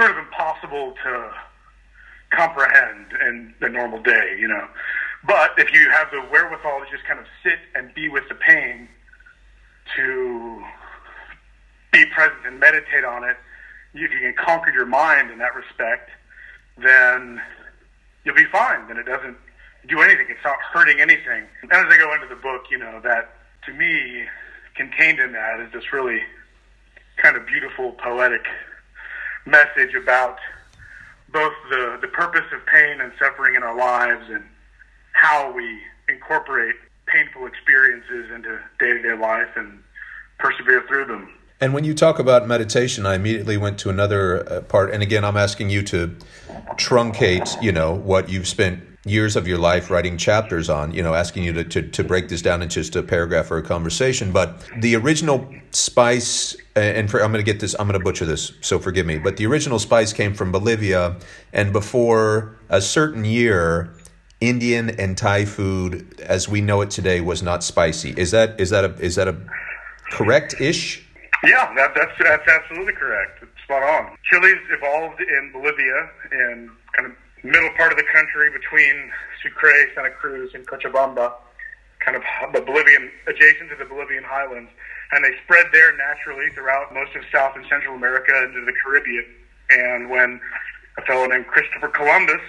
sort 0.00 0.12
of 0.12 0.18
impossible 0.18 0.94
to 1.04 1.30
comprehend 2.30 3.12
in 3.20 3.54
the 3.60 3.68
normal 3.68 4.02
day, 4.02 4.36
you 4.38 4.48
know. 4.48 4.66
But 5.26 5.52
if 5.58 5.74
you 5.74 5.90
have 5.90 6.10
the 6.10 6.22
wherewithal 6.32 6.80
to 6.80 6.90
just 6.90 7.06
kind 7.06 7.20
of 7.20 7.26
sit 7.42 7.58
and 7.74 7.92
be 7.92 8.08
with 8.08 8.24
the 8.30 8.34
pain, 8.34 8.88
to 9.96 10.62
be 11.92 12.06
present 12.06 12.46
and 12.46 12.58
meditate 12.58 13.04
on 13.04 13.24
it, 13.24 13.36
if 13.92 14.10
you 14.10 14.20
can 14.20 14.34
conquer 14.42 14.72
your 14.72 14.86
mind 14.86 15.30
in 15.30 15.38
that 15.38 15.54
respect, 15.54 16.08
then 16.78 17.42
you'll 18.24 18.34
be 18.34 18.46
fine. 18.46 18.88
Then 18.88 18.96
it 18.96 19.04
doesn't 19.04 19.36
do 19.86 20.00
anything. 20.00 20.26
It's 20.30 20.44
not 20.44 20.56
hurting 20.72 21.00
anything. 21.00 21.44
And 21.60 21.72
as 21.72 21.84
I 21.90 21.98
go 21.98 22.14
into 22.14 22.26
the 22.26 22.40
book, 22.40 22.62
you 22.70 22.78
know, 22.78 23.00
that 23.02 23.34
to 23.66 23.74
me, 23.74 24.24
contained 24.76 25.18
in 25.18 25.32
that 25.32 25.60
is 25.60 25.70
this 25.74 25.92
really 25.92 26.20
kind 27.18 27.36
of 27.36 27.46
beautiful, 27.46 27.92
poetic 27.92 28.46
message 29.46 29.94
about 29.94 30.38
both 31.32 31.52
the, 31.70 31.98
the 32.00 32.08
purpose 32.08 32.46
of 32.52 32.64
pain 32.66 33.00
and 33.00 33.12
suffering 33.18 33.54
in 33.54 33.62
our 33.62 33.76
lives 33.76 34.28
and 34.28 34.44
how 35.12 35.52
we 35.52 35.80
incorporate 36.08 36.74
painful 37.06 37.46
experiences 37.46 38.30
into 38.34 38.58
day 38.78 38.92
to 38.92 39.02
day 39.02 39.16
life 39.16 39.48
and 39.56 39.82
persevere 40.38 40.84
through 40.88 41.06
them. 41.06 41.32
And 41.60 41.74
when 41.74 41.84
you 41.84 41.92
talk 41.92 42.18
about 42.18 42.48
meditation, 42.48 43.04
I 43.04 43.16
immediately 43.16 43.58
went 43.58 43.78
to 43.80 43.90
another 43.90 44.50
uh, 44.50 44.60
part. 44.62 44.92
And 44.92 45.02
again, 45.02 45.26
I'm 45.26 45.36
asking 45.36 45.68
you 45.68 45.82
to 45.82 46.16
truncate, 46.76 47.62
you 47.62 47.70
know, 47.70 47.94
what 47.94 48.30
you've 48.30 48.48
spent 48.48 48.82
years 49.04 49.36
of 49.36 49.46
your 49.46 49.58
life 49.58 49.90
writing 49.90 50.16
chapters 50.16 50.70
on, 50.70 50.92
you 50.92 51.02
know, 51.02 51.14
asking 51.14 51.44
you 51.44 51.52
to, 51.52 51.64
to, 51.64 51.82
to 51.82 52.04
break 52.04 52.28
this 52.28 52.40
down 52.40 52.62
into 52.62 52.76
just 52.76 52.96
a 52.96 53.02
paragraph 53.02 53.50
or 53.50 53.58
a 53.58 53.62
conversation. 53.62 54.32
But 54.32 54.66
the 54.78 54.96
original 54.96 55.46
spice, 55.70 56.56
and 56.76 57.10
for, 57.10 57.22
I'm 57.22 57.30
going 57.30 57.44
to 57.44 57.50
get 57.52 57.60
this, 57.60 57.74
I'm 57.78 57.86
going 57.86 57.98
to 57.98 58.04
butcher 58.04 58.24
this, 58.24 58.52
so 58.62 58.78
forgive 58.78 59.04
me. 59.04 59.18
But 59.18 59.36
the 59.36 59.44
original 59.46 59.78
spice 59.78 60.14
came 60.14 60.32
from 60.32 60.52
Bolivia. 60.52 61.16
And 61.52 61.74
before 61.74 62.56
a 62.70 62.80
certain 62.80 63.26
year, 63.26 63.92
Indian 64.40 64.88
and 64.88 65.16
Thai 65.16 65.44
food, 65.44 66.18
as 66.20 66.48
we 66.48 66.62
know 66.62 66.80
it 66.80 66.90
today, 66.90 67.20
was 67.20 67.42
not 67.42 67.62
spicy. 67.62 68.14
Is 68.16 68.30
that 68.30 68.58
is 68.58 68.70
that 68.70 68.84
a 68.84 68.94
is 68.94 69.16
that 69.16 69.28
a 69.28 69.36
correct 70.10 70.54
ish? 70.58 71.06
Yeah, 71.42 71.72
that, 71.74 71.94
that's 71.94 72.12
that's 72.20 72.48
absolutely 72.48 72.92
correct. 72.92 73.42
It's 73.42 73.62
spot 73.64 73.82
on. 73.82 74.16
Chili's 74.30 74.60
evolved 74.70 75.20
in 75.20 75.52
Bolivia 75.52 76.10
in 76.32 76.70
kind 76.94 77.10
of 77.10 77.16
middle 77.42 77.70
part 77.76 77.92
of 77.92 77.98
the 77.98 78.04
country 78.12 78.50
between 78.50 79.10
Sucre, 79.42 79.72
Santa 79.94 80.10
Cruz, 80.10 80.50
and 80.54 80.66
Cochabamba, 80.66 81.32
kind 82.04 82.16
of 82.16 82.22
the 82.52 82.60
Bolivian 82.60 83.10
adjacent 83.26 83.70
to 83.70 83.76
the 83.76 83.86
Bolivian 83.86 84.24
highlands, 84.24 84.70
and 85.12 85.24
they 85.24 85.32
spread 85.44 85.66
there 85.72 85.96
naturally 85.96 86.50
throughout 86.50 86.92
most 86.92 87.16
of 87.16 87.22
South 87.32 87.56
and 87.56 87.64
Central 87.70 87.94
America 87.94 88.36
into 88.44 88.64
the 88.64 88.72
Caribbean. 88.84 89.24
And 89.70 90.10
when 90.10 90.40
a 90.98 91.02
fellow 91.02 91.26
named 91.26 91.46
Christopher 91.46 91.88
Columbus 91.88 92.42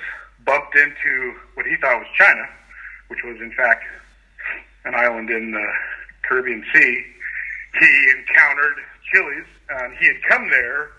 bumped 0.45 0.75
into 0.75 1.33
what 1.53 1.65
he 1.65 1.77
thought 1.77 1.99
was 1.99 2.07
China, 2.17 2.43
which 3.07 3.19
was 3.23 3.37
in 3.39 3.51
fact 3.53 3.83
an 4.85 4.95
island 4.95 5.29
in 5.29 5.51
the 5.51 5.67
Caribbean 6.27 6.65
Sea. 6.73 7.05
He 7.79 8.09
encountered 8.17 8.77
Chili's. 9.11 9.45
and 9.69 9.93
he 9.97 10.07
had 10.07 10.21
come 10.23 10.49
there 10.49 10.91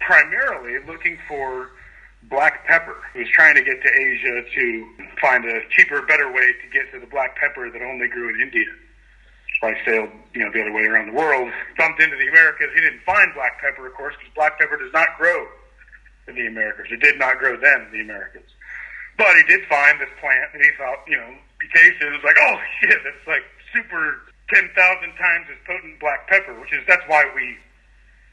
primarily 0.00 0.78
looking 0.86 1.18
for 1.28 1.70
black 2.24 2.66
pepper. 2.66 2.96
He 3.12 3.20
was 3.20 3.28
trying 3.30 3.54
to 3.54 3.62
get 3.62 3.82
to 3.82 3.90
Asia 4.00 4.42
to 4.42 4.86
find 5.20 5.44
a 5.44 5.60
cheaper, 5.70 6.02
better 6.02 6.30
way 6.32 6.52
to 6.52 6.68
get 6.72 6.90
to 6.92 7.00
the 7.00 7.06
black 7.06 7.36
pepper 7.36 7.70
that 7.70 7.82
only 7.82 8.08
grew 8.08 8.34
in 8.34 8.40
India. 8.40 8.66
So 9.60 9.68
I 9.68 9.74
sailed, 9.84 10.10
you 10.34 10.44
know, 10.44 10.52
the 10.52 10.60
other 10.60 10.72
way 10.72 10.84
around 10.84 11.08
the 11.08 11.16
world, 11.16 11.50
bumped 11.78 12.00
into 12.02 12.16
the 12.16 12.28
Americas. 12.28 12.68
He 12.74 12.80
didn't 12.80 13.02
find 13.04 13.32
black 13.34 13.60
pepper, 13.60 13.86
of 13.86 13.94
course, 13.94 14.14
because 14.18 14.34
black 14.34 14.58
pepper 14.58 14.76
does 14.76 14.92
not 14.92 15.16
grow 15.16 15.46
in 16.28 16.34
the 16.34 16.46
Americas. 16.46 16.86
It 16.90 17.00
did 17.00 17.18
not 17.18 17.38
grow 17.38 17.56
then 17.56 17.86
in 17.86 17.92
the 17.92 18.00
Americas. 18.00 18.50
But 19.16 19.34
he 19.36 19.44
did 19.44 19.64
find 19.66 19.98
this 19.98 20.10
plant, 20.20 20.50
and 20.52 20.62
he 20.62 20.70
thought, 20.76 21.00
you 21.08 21.16
know, 21.16 21.32
he 21.62 21.68
tasted. 21.72 22.02
It 22.02 22.12
was 22.12 22.24
like, 22.24 22.36
oh 22.38 22.60
shit, 22.80 23.00
that's 23.02 23.26
like 23.26 23.44
super 23.72 24.20
ten 24.52 24.70
thousand 24.76 25.12
times 25.16 25.46
as 25.50 25.58
potent 25.66 25.98
black 26.00 26.28
pepper, 26.28 26.54
which 26.60 26.72
is 26.72 26.82
that's 26.86 27.02
why 27.06 27.24
we 27.34 27.56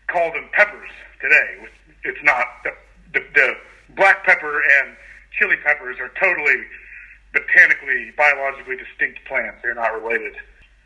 call 0.07 0.31
them 0.31 0.49
peppers 0.53 0.89
today. 1.21 1.65
It's 2.03 2.23
not 2.23 2.45
the, 2.63 2.71
the, 3.13 3.21
the 3.33 3.49
black 3.95 4.25
pepper 4.25 4.61
and 4.79 4.95
chili 5.39 5.55
peppers 5.63 5.97
are 5.99 6.11
totally 6.19 6.61
botanically, 7.33 8.13
biologically 8.15 8.77
distinct 8.77 9.25
plants. 9.25 9.59
They're 9.63 9.73
not 9.73 9.93
related. 9.93 10.35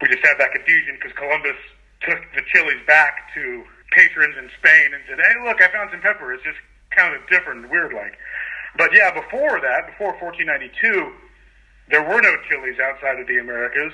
We 0.02 0.08
just 0.08 0.24
had 0.24 0.40
that 0.40 0.54
confusion 0.54 0.96
because 0.96 1.16
Columbus 1.18 1.58
took 2.02 2.20
the 2.36 2.42
chilies 2.54 2.80
back 2.88 3.34
to 3.34 3.64
patrons 3.92 4.36
in 4.38 4.50
Spain 4.60 4.94
and 4.94 5.04
said, 5.10 5.20
"Hey, 5.20 5.36
look, 5.44 5.62
I 5.62 5.68
found 5.72 5.92
some 5.92 6.02
pepper. 6.02 6.34
It's 6.34 6.44
just 6.44 6.60
kind 6.92 7.16
of 7.16 7.28
different 7.28 7.70
weird, 7.70 7.94
like." 7.94 8.18
But 8.78 8.94
yeah, 8.94 9.12
before 9.12 9.60
that, 9.60 9.88
before 9.88 10.14
1492, 10.22 11.12
there 11.90 12.04
were 12.04 12.22
no 12.22 12.36
chilies 12.48 12.80
outside 12.80 13.20
of 13.20 13.28
the 13.28 13.40
Americas, 13.40 13.94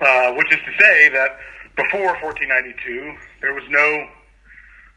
uh, 0.00 0.32
which 0.32 0.52
is 0.52 0.58
to 0.64 0.72
say 0.82 1.08
that 1.10 1.38
before 1.76 2.14
1492, 2.22 3.16
there 3.40 3.54
was 3.54 3.64
no 3.70 4.08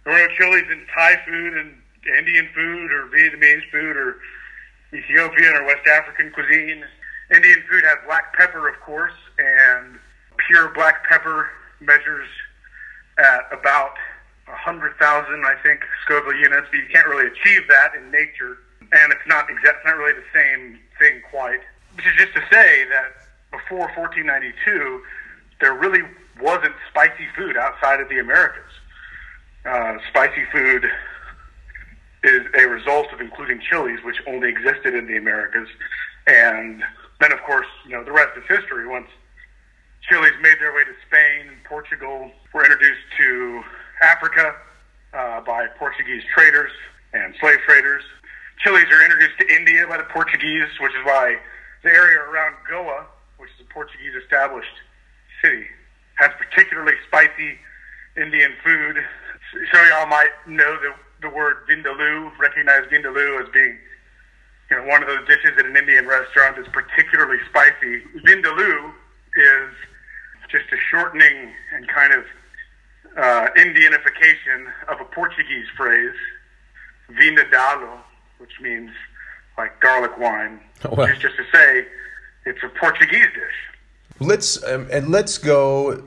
there 0.03 0.13
were 0.13 0.27
no 0.27 0.33
chilies 0.35 0.65
in 0.71 0.85
Thai 0.93 1.15
food 1.25 1.53
and 1.53 1.75
Indian 2.17 2.49
food 2.55 2.91
or 2.91 3.07
Vietnamese 3.13 3.69
food 3.71 3.95
or 3.95 4.17
Ethiopian 4.93 5.53
or 5.53 5.65
West 5.65 5.87
African 5.87 6.31
cuisine. 6.31 6.83
Indian 7.33 7.63
food 7.69 7.83
has 7.83 7.97
black 8.05 8.33
pepper, 8.33 8.67
of 8.67 8.79
course, 8.81 9.13
and 9.37 9.99
pure 10.47 10.69
black 10.69 11.07
pepper 11.07 11.49
measures 11.79 12.27
at 13.17 13.45
about 13.51 13.93
100,000, 14.47 15.45
I 15.45 15.55
think, 15.63 15.81
Scoville 16.03 16.35
units, 16.35 16.67
but 16.71 16.77
you 16.77 16.87
can't 16.91 17.07
really 17.07 17.27
achieve 17.27 17.61
that 17.69 17.95
in 17.95 18.11
nature, 18.11 18.57
and 18.91 19.13
it's 19.13 19.27
not 19.27 19.49
exact, 19.49 19.77
it's 19.77 19.85
not 19.85 19.97
really 19.97 20.13
the 20.13 20.33
same 20.33 20.79
thing 20.99 21.21
quite. 21.29 21.61
Which 21.95 22.05
is 22.07 22.13
just 22.17 22.33
to 22.33 22.41
say 22.51 22.85
that 22.89 23.20
before 23.51 23.91
1492, 23.95 25.01
there 25.59 25.73
really 25.73 26.01
wasn't 26.41 26.73
spicy 26.89 27.27
food 27.35 27.57
outside 27.57 27.99
of 27.99 28.09
the 28.09 28.19
Americas. 28.19 28.71
Uh, 29.65 29.97
spicy 30.09 30.43
food 30.51 30.89
is 32.23 32.41
a 32.57 32.67
result 32.67 33.07
of 33.13 33.21
including 33.21 33.59
chilies, 33.69 33.99
which 34.03 34.17
only 34.27 34.49
existed 34.49 34.95
in 34.95 35.05
the 35.07 35.17
Americas, 35.17 35.67
and 36.27 36.83
then, 37.19 37.31
of 37.31 37.39
course, 37.43 37.67
you 37.85 37.91
know, 37.91 38.03
the 38.03 38.11
rest 38.11 38.31
is 38.37 38.43
history. 38.47 38.87
Once 38.87 39.07
chilies 40.09 40.33
made 40.41 40.57
their 40.59 40.73
way 40.73 40.83
to 40.83 40.93
Spain 41.07 41.47
and 41.49 41.63
Portugal, 41.65 42.31
were 42.53 42.63
introduced 42.63 43.01
to 43.19 43.63
Africa 44.01 44.55
uh, 45.13 45.41
by 45.41 45.67
Portuguese 45.77 46.23
traders 46.33 46.71
and 47.13 47.35
slave 47.39 47.59
traders. 47.67 48.03
Chilies 48.63 48.85
are 48.91 49.03
introduced 49.03 49.37
to 49.39 49.53
India 49.53 49.85
by 49.87 49.97
the 49.97 50.03
Portuguese, 50.05 50.69
which 50.79 50.91
is 50.93 51.05
why 51.05 51.37
the 51.83 51.89
area 51.89 52.19
around 52.19 52.55
Goa, 52.69 53.05
which 53.41 53.49
is 53.59 53.65
a 53.67 53.73
Portuguese 53.73 54.13
established 54.21 54.77
city, 55.43 55.65
has 56.15 56.29
particularly 56.37 56.93
spicy 57.07 57.57
Indian 58.15 58.53
food. 58.63 58.97
So 59.73 59.81
y'all 59.83 60.05
might 60.05 60.29
know 60.45 60.77
the, 60.79 60.93
the 61.27 61.29
word 61.33 61.57
vindaloo, 61.67 62.31
recognize 62.37 62.83
vindaloo 62.91 63.41
as 63.41 63.49
being 63.51 63.77
you 64.69 64.77
know, 64.77 64.83
one 64.85 65.01
of 65.01 65.07
those 65.09 65.27
dishes 65.27 65.51
at 65.57 65.65
an 65.65 65.75
Indian 65.75 66.05
restaurant 66.05 66.55
that's 66.55 66.69
particularly 66.69 67.39
spicy. 67.49 68.03
Vindaloo 68.25 68.91
is 69.35 69.73
just 70.49 70.65
a 70.71 70.77
shortening 70.89 71.49
and 71.73 71.87
kind 71.87 72.13
of 72.13 72.23
uh, 73.17 73.47
Indianification 73.57 74.67
of 74.87 75.01
a 75.01 75.05
Portuguese 75.05 75.67
phrase, 75.75 76.15
vinho 77.11 77.49
d'alho, 77.51 77.97
which 78.37 78.61
means 78.61 78.91
like 79.57 79.79
garlic 79.81 80.17
wine, 80.17 80.59
Oh, 80.85 80.89
wow. 80.95 81.03
which 81.05 81.15
is 81.17 81.19
just 81.21 81.35
to 81.37 81.43
say 81.53 81.85
it's 82.45 82.63
a 82.63 82.69
Portuguese 82.79 83.27
dish. 83.33 84.19
Let's 84.19 84.63
um, 84.63 84.87
and 84.91 85.09
let's 85.09 85.37
go. 85.37 86.03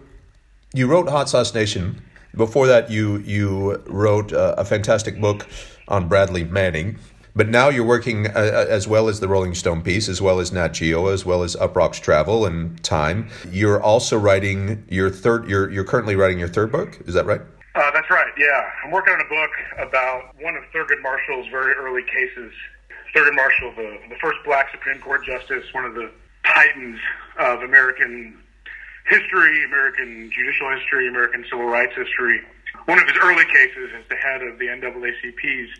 You 0.73 0.87
wrote 0.89 1.09
Hot 1.09 1.29
Sauce 1.29 1.55
Nation, 1.55 2.03
Before 2.37 2.67
that, 2.67 2.91
you 2.91 3.19
you 3.19 3.83
wrote 3.87 4.33
uh, 4.33 4.55
a 4.59 4.65
fantastic 4.65 5.21
book 5.21 5.47
on 5.89 6.09
Bradley 6.09 6.45
Manning. 6.45 6.99
But 7.37 7.49
now 7.49 7.69
you're 7.69 7.87
working 7.87 8.29
uh, 8.29 8.31
uh, 8.31 8.67
as 8.69 8.87
well 8.87 9.09
as 9.09 9.19
the 9.19 9.27
Rolling 9.27 9.55
Stone 9.55 9.83
piece, 9.83 10.09
as 10.09 10.23
well 10.23 10.39
as 10.39 10.53
Nat 10.53 10.69
Geo, 10.69 11.09
as 11.09 11.27
well 11.27 11.43
as 11.43 11.57
Uproxx 11.57 12.01
Travel 12.01 12.47
and 12.47 12.83
Time. 12.85 13.29
You're 13.51 13.83
also 13.83 14.17
writing 14.17 14.85
your 14.89 15.11
third. 15.11 15.49
You're 15.49 15.71
you're 15.71 15.85
currently 15.85 16.15
writing 16.17 16.39
your 16.39 16.49
third 16.49 16.71
book. 16.71 17.01
Is 17.07 17.15
that 17.15 17.27
right? 17.27 17.41
Uh, 17.75 17.91
that's 17.93 18.09
right. 18.09 18.33
Yeah, 18.39 18.71
I'm 18.85 18.93
working 18.93 19.15
on 19.15 19.21
a 19.21 19.29
book 19.29 19.51
about 19.89 20.41
one 20.41 20.55
of 20.55 20.63
Thurgood 20.73 21.03
Marshall's 21.03 21.49
very 21.51 21.75
early 21.75 22.03
cases. 22.03 22.53
Thurgood 23.15 23.35
Marshall, 23.35 23.73
the 23.77 23.99
the 24.09 24.17
first 24.21 24.39
Black 24.45 24.71
Supreme 24.71 25.01
Court 25.01 25.25
justice, 25.25 25.65
one 25.73 25.85
of 25.85 25.95
the 25.95 26.11
titans 26.45 27.01
of 27.39 27.63
American 27.63 28.39
history, 29.07 29.65
American 29.65 30.31
judicial 30.33 30.71
history, 30.77 31.09
American 31.09 31.45
civil 31.51 31.67
rights 31.67 31.93
history. 31.97 32.41
One 32.87 32.99
of 32.99 33.07
his 33.07 33.17
early 33.23 33.45
cases 33.45 33.91
as 33.97 34.05
the 34.09 34.17
head 34.17 34.43
of 34.43 34.59
the 34.59 34.67
NAACP's 34.67 35.71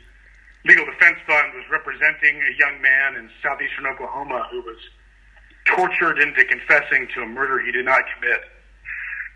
Legal 0.65 0.87
Defense 0.87 1.19
Fund 1.27 1.53
was 1.53 1.65
representing 1.71 2.41
a 2.41 2.53
young 2.59 2.81
man 2.81 3.17
in 3.17 3.29
southeastern 3.43 3.87
Oklahoma 3.87 4.49
who 4.51 4.63
was 4.63 4.79
tortured 5.67 6.19
into 6.19 6.45
confessing 6.45 7.09
to 7.15 7.23
a 7.23 7.27
murder 7.27 7.61
he 7.61 7.73
did 7.73 7.85
not 7.85 8.03
commit. 8.17 8.41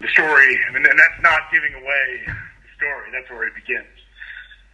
The 0.01 0.09
story, 0.09 0.59
and 0.73 0.85
that's 0.85 1.21
not 1.23 1.51
giving 1.53 1.75
away 1.75 2.23
the 2.27 2.71
story, 2.77 3.11
that's 3.13 3.29
where 3.31 3.47
it 3.49 3.55
begins. 3.55 3.99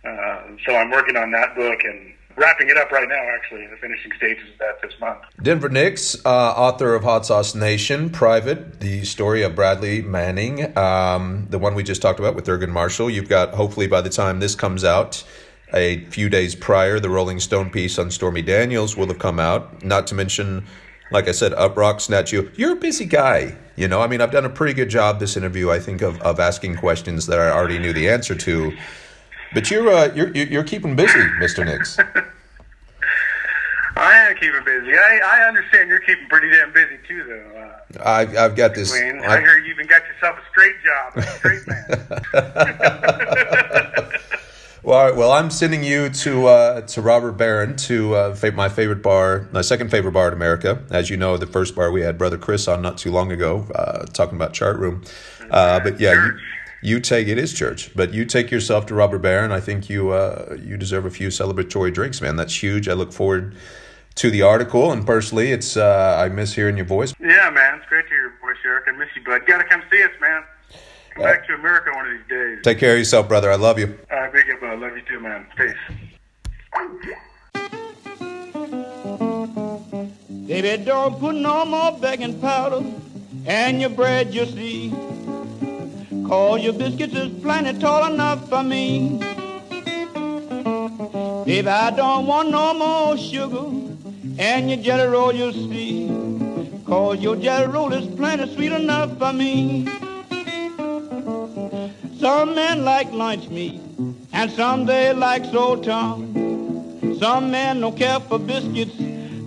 Uh, 0.05 0.55
so 0.67 0.77
I'm 0.77 0.91
working 0.91 1.17
on 1.17 1.31
that 1.33 1.57
book 1.57 1.81
and 1.83 2.13
wrapping 2.37 2.69
it 2.69 2.77
up 2.77 2.91
right 2.91 3.09
now, 3.09 3.23
actually, 3.35 3.65
in 3.65 3.71
the 3.71 3.77
finishing 3.77 4.13
stages 4.17 4.45
of 4.53 4.59
that 4.59 4.83
this 4.83 4.99
month. 5.01 5.21
Denver 5.43 5.69
Nicks, 5.69 6.17
uh, 6.25 6.29
author 6.29 6.95
of 6.95 7.05
Hot 7.05 7.27
Sauce 7.27 7.55
Nation, 7.55 8.11
Private, 8.11 8.81
the 8.81 9.05
story 9.05 9.43
of 9.43 9.55
Bradley 9.55 10.03
Manning, 10.03 10.77
um, 10.77 11.47
the 11.51 11.59
one 11.59 11.75
we 11.75 11.83
just 11.83 12.03
talked 12.03 12.19
about 12.19 12.35
with 12.35 12.47
Thurgood 12.47 12.71
Marshall. 12.71 13.11
You've 13.11 13.29
got, 13.29 13.55
hopefully, 13.55 13.87
by 13.87 14.01
the 14.01 14.11
time 14.11 14.41
this 14.41 14.55
comes 14.55 14.85
out, 14.85 15.25
a 15.73 16.05
few 16.05 16.29
days 16.29 16.55
prior, 16.55 17.01
the 17.01 17.11
Rolling 17.11 17.41
Stone 17.41 17.71
piece 17.71 17.99
on 17.99 18.11
Stormy 18.11 18.43
Daniels 18.43 18.97
will 18.97 19.09
have 19.09 19.19
come 19.19 19.41
out. 19.41 19.83
Not 19.83 20.07
to 20.09 20.15
mention, 20.15 20.67
like 21.11 21.29
I 21.29 21.33
said, 21.33 21.53
Uproxx 21.53 22.09
Nat 22.09 22.23
Geo. 22.23 22.49
You're 22.55 22.73
a 22.73 22.77
busy 22.77 23.05
guy. 23.05 23.57
You 23.77 23.89
know, 23.89 24.01
I 24.01 24.07
mean, 24.07 24.21
I've 24.21 24.31
done 24.31 24.45
a 24.45 24.51
pretty 24.51 24.73
good 24.73 24.89
job 24.89 25.19
this 25.19 25.37
interview, 25.37 25.71
I 25.71 25.81
think, 25.81 26.01
of, 26.01 26.21
of 26.23 26.39
asking 26.39 26.77
questions 26.77 27.27
that 27.27 27.41
I 27.41 27.51
already 27.51 27.79
knew 27.79 27.93
the 27.93 28.09
answer 28.09 28.37
to. 28.37 28.77
But 29.55 29.71
you're 29.71 29.89
uh, 29.89 30.13
you're 30.15 30.29
you're 30.31 30.65
keeping 30.65 30.97
busy, 30.97 31.25
Mister 31.39 31.65
Nicks. 31.65 31.97
I 33.97 34.13
am 34.29 34.35
keeping 34.35 34.65
busy. 34.65 34.93
I, 34.93 35.21
I 35.25 35.49
understand 35.49 35.89
you're 35.89 36.01
keeping 36.01 36.27
pretty 36.29 36.51
damn 36.51 36.73
busy 36.73 36.99
too, 37.07 37.25
though. 37.25 38.01
Uh, 38.01 38.05
I've 38.05 38.37
I've 38.37 38.57
got 38.57 38.75
this. 38.75 38.93
Wayne. 38.93 39.21
I, 39.21 39.37
I 39.37 39.41
hear 39.41 39.59
you 39.59 39.73
even 39.73 39.87
got 39.87 40.03
yourself 40.07 40.37
a 40.39 40.43
straight 40.51 40.75
job, 40.85 41.17
a 41.17 41.23
straight 41.39 41.67
man. 41.69 41.91
Well, 44.85 45.15
well, 45.17 45.33
I'm 45.33 45.49
sending 45.49 45.83
you 45.83 46.11
to 46.11 46.47
uh, 46.47 46.81
to 46.83 47.01
Robert 47.01 47.33
Barron 47.33 47.75
to 47.77 48.15
uh, 48.17 48.51
my 48.53 48.69
favorite 48.69 49.03
bar, 49.03 49.49
my 49.51 49.63
second 49.63 49.91
favorite 49.91 50.13
bar 50.13 50.29
in 50.29 50.35
America. 50.35 50.83
As 50.91 51.09
you 51.09 51.17
know, 51.17 51.39
the 51.39 51.47
first 51.47 51.75
bar 51.75 51.91
we 51.91 52.03
had 52.03 52.19
Brother 52.19 52.37
Chris 52.37 52.69
on 52.69 52.83
not 52.83 52.99
too 52.99 53.11
long 53.11 53.33
ago, 53.33 53.67
uh, 53.75 54.05
talking 54.05 54.37
about 54.37 54.53
chart 54.53 54.79
room. 54.79 55.03
Uh, 55.51 55.81
but 55.81 55.99
yeah, 55.99 56.13
you, 56.13 56.39
you, 56.85 57.01
take 57.01 57.29
it 57.29 57.39
is 57.39 57.55
church, 57.55 57.91
but 57.97 58.13
you 58.13 58.25
take 58.27 58.51
yourself 58.51 58.85
to 58.87 58.95
Robert 58.95 59.21
Barron. 59.21 59.51
I 59.53 59.61
think 59.61 59.89
you 59.89 60.11
uh, 60.11 60.59
you 60.63 60.77
deserve 60.77 61.07
a 61.07 61.11
few 61.11 61.29
celebratory 61.29 61.93
drinks, 61.93 62.21
man. 62.21 62.37
That's 62.37 62.63
huge. 62.63 62.89
I 62.89 62.93
look 62.93 63.13
forward 63.13 63.57
to 64.17 64.31
the 64.31 64.43
article, 64.43 64.93
and 64.93 65.07
personally, 65.07 65.51
it's 65.51 65.79
uh, 65.79 66.19
I 66.21 66.29
miss 66.29 66.53
hearing 66.55 66.77
your 66.77 66.87
voice. 66.87 67.15
Yeah, 67.19 67.51
man, 67.51 67.79
it's 67.79 67.89
great 67.89 68.03
to 68.03 68.09
hear 68.11 68.21
your 68.23 68.39
voice, 68.39 68.59
Eric. 68.65 68.85
I 68.89 68.93
miss 68.93 69.09
you, 69.17 69.25
bud. 69.25 69.41
You 69.41 69.47
gotta 69.47 69.65
come 69.65 69.83
see 69.91 70.03
us, 70.03 70.11
man. 70.21 70.45
Come 71.15 71.23
back 71.23 71.47
to 71.47 71.55
America 71.55 71.91
one 71.95 72.07
of 72.07 72.13
these 72.13 72.29
days. 72.29 72.59
Take 72.63 72.79
care 72.79 72.93
of 72.93 72.99
yourself, 72.99 73.29
brother. 73.29 73.51
I 73.51 73.57
love 73.57 73.79
you. 73.79 73.99
All 74.11 74.21
right, 74.21 74.33
big 74.33 74.51
up, 74.51 74.63
I 74.63 74.75
love 74.75 74.97
you 74.97 75.03
too, 75.09 75.21
man. 75.21 75.47
Peace. 75.57 75.75
Baby, 80.47 80.85
don't 80.85 81.19
put 81.19 81.35
no 81.35 81.65
more 81.65 81.99
baking 81.99 82.41
powder 82.41 82.85
and 83.47 83.81
your 83.81 83.91
bread, 83.91 84.35
you 84.35 84.45
see. 84.47 84.91
Cause 86.27 86.63
your 86.63 86.73
biscuits 86.73 87.15
is 87.15 87.43
plenty 87.43 87.79
tall 87.79 88.13
enough 88.13 88.49
for 88.49 88.63
me. 88.63 89.19
Baby, 91.45 91.69
I 91.69 91.91
don't 91.91 92.27
want 92.27 92.51
no 92.51 92.73
more 92.73 93.17
sugar 93.19 93.65
and 94.39 94.71
your 94.71 94.79
jelly 94.81 95.07
roll, 95.07 95.33
you 95.33 95.53
see. 95.53 96.09
Cause 96.87 97.21
your 97.21 97.37
jelly 97.37 97.67
roll 97.67 97.93
is 97.93 98.07
plenty 98.17 98.53
sweet 98.55 98.73
enough 98.73 99.19
for 99.19 99.33
me. 99.33 99.87
Some 102.19 102.55
men 102.55 102.85
like 102.85 103.13
lunch 103.13 103.49
meat, 103.51 103.81
and 104.33 104.51
some 104.51 104.87
they 104.87 105.13
like 105.13 105.45
sultan. 105.45 107.19
Some 107.19 107.51
men 107.51 107.81
don't 107.81 107.97
care 107.97 108.21
for 108.21 108.39
biscuits, 108.39 108.97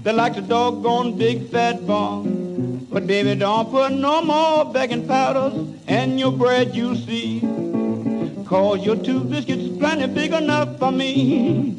they 0.03 0.13
like 0.13 0.35
the 0.35 0.41
doggone 0.41 1.17
big 1.17 1.49
fat 1.49 1.85
bun. 1.87 2.46
But 2.97 3.05
baby, 3.05 3.35
don't 3.35 3.69
put 3.69 3.91
no 3.91 4.23
more 4.23 4.73
baking 4.73 5.07
powders 5.07 5.53
in 5.87 6.17
your 6.17 6.31
bread, 6.31 6.75
you 6.75 6.95
see. 6.95 7.41
Cause 8.43 8.83
your 8.83 8.95
two 8.95 9.19
biscuits 9.19 9.77
plenty 9.77 10.07
big 10.07 10.33
enough 10.33 10.79
for 10.79 10.91
me. 10.91 11.77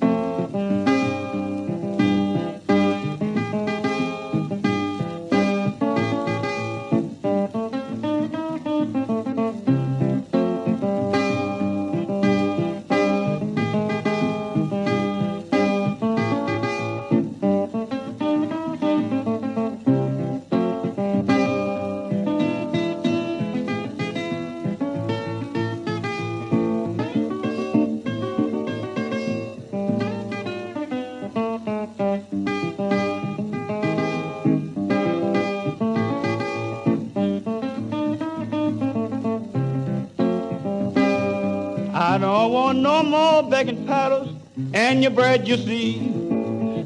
And 44.79 45.03
your 45.03 45.11
bread, 45.11 45.49
you 45.49 45.57
see. 45.57 45.89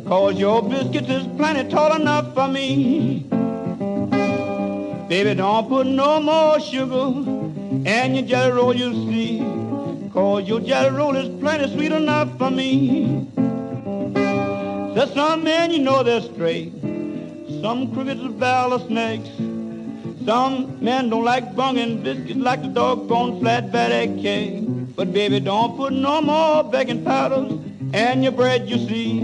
Cause 0.06 0.38
your 0.38 0.62
biscuits 0.62 1.10
is 1.10 1.26
plenty 1.36 1.68
tall 1.68 1.94
enough 1.94 2.32
for 2.34 2.48
me. 2.48 3.26
Baby, 5.10 5.34
don't 5.34 5.68
put 5.68 5.86
no 5.86 6.18
more 6.18 6.58
sugar 6.58 7.08
and 7.84 8.16
your 8.16 8.24
jelly 8.24 8.52
roll, 8.52 8.74
you 8.74 8.92
see. 9.08 9.40
Cause 10.10 10.48
your 10.48 10.60
jelly 10.60 10.90
roll 10.96 11.16
is 11.16 11.28
plenty 11.40 11.70
sweet 11.74 11.92
enough 11.92 12.30
for 12.38 12.50
me. 12.50 13.28
There's 14.94 15.12
some 15.12 15.44
men, 15.44 15.70
you 15.70 15.80
know 15.80 16.02
they're 16.02 16.22
straight. 16.22 16.72
Some 17.60 17.92
crickets 17.92 18.22
are 18.42 18.80
snakes. 18.80 19.28
Some 20.24 20.82
men 20.82 21.10
don't 21.10 21.24
like 21.24 21.54
bunging 21.54 22.02
biscuits 22.02 22.40
like 22.40 22.62
the 22.62 22.68
doggone 22.68 23.40
flatbed 23.40 23.90
egg 23.90 24.22
cake. 24.22 24.64
But 24.96 25.12
baby, 25.12 25.40
don't 25.40 25.76
put 25.76 25.92
no 25.92 26.22
more 26.22 26.64
baking 26.64 27.04
powders 27.04 27.61
in 27.92 28.22
your 28.22 28.32
bread, 28.32 28.68
you 28.68 28.78
see. 28.88 29.20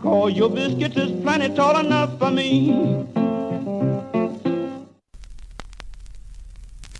Cause 0.00 0.32
your 0.32 0.48
biscuits 0.50 0.96
is 0.96 1.10
plenty 1.22 1.54
tall 1.54 1.78
enough 1.78 2.18
for 2.18 2.30
me. 2.30 3.06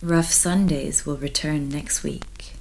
Rough 0.02 0.32
Sundays 0.32 1.06
will 1.06 1.16
return 1.16 1.68
next 1.68 2.02
week. 2.02 2.57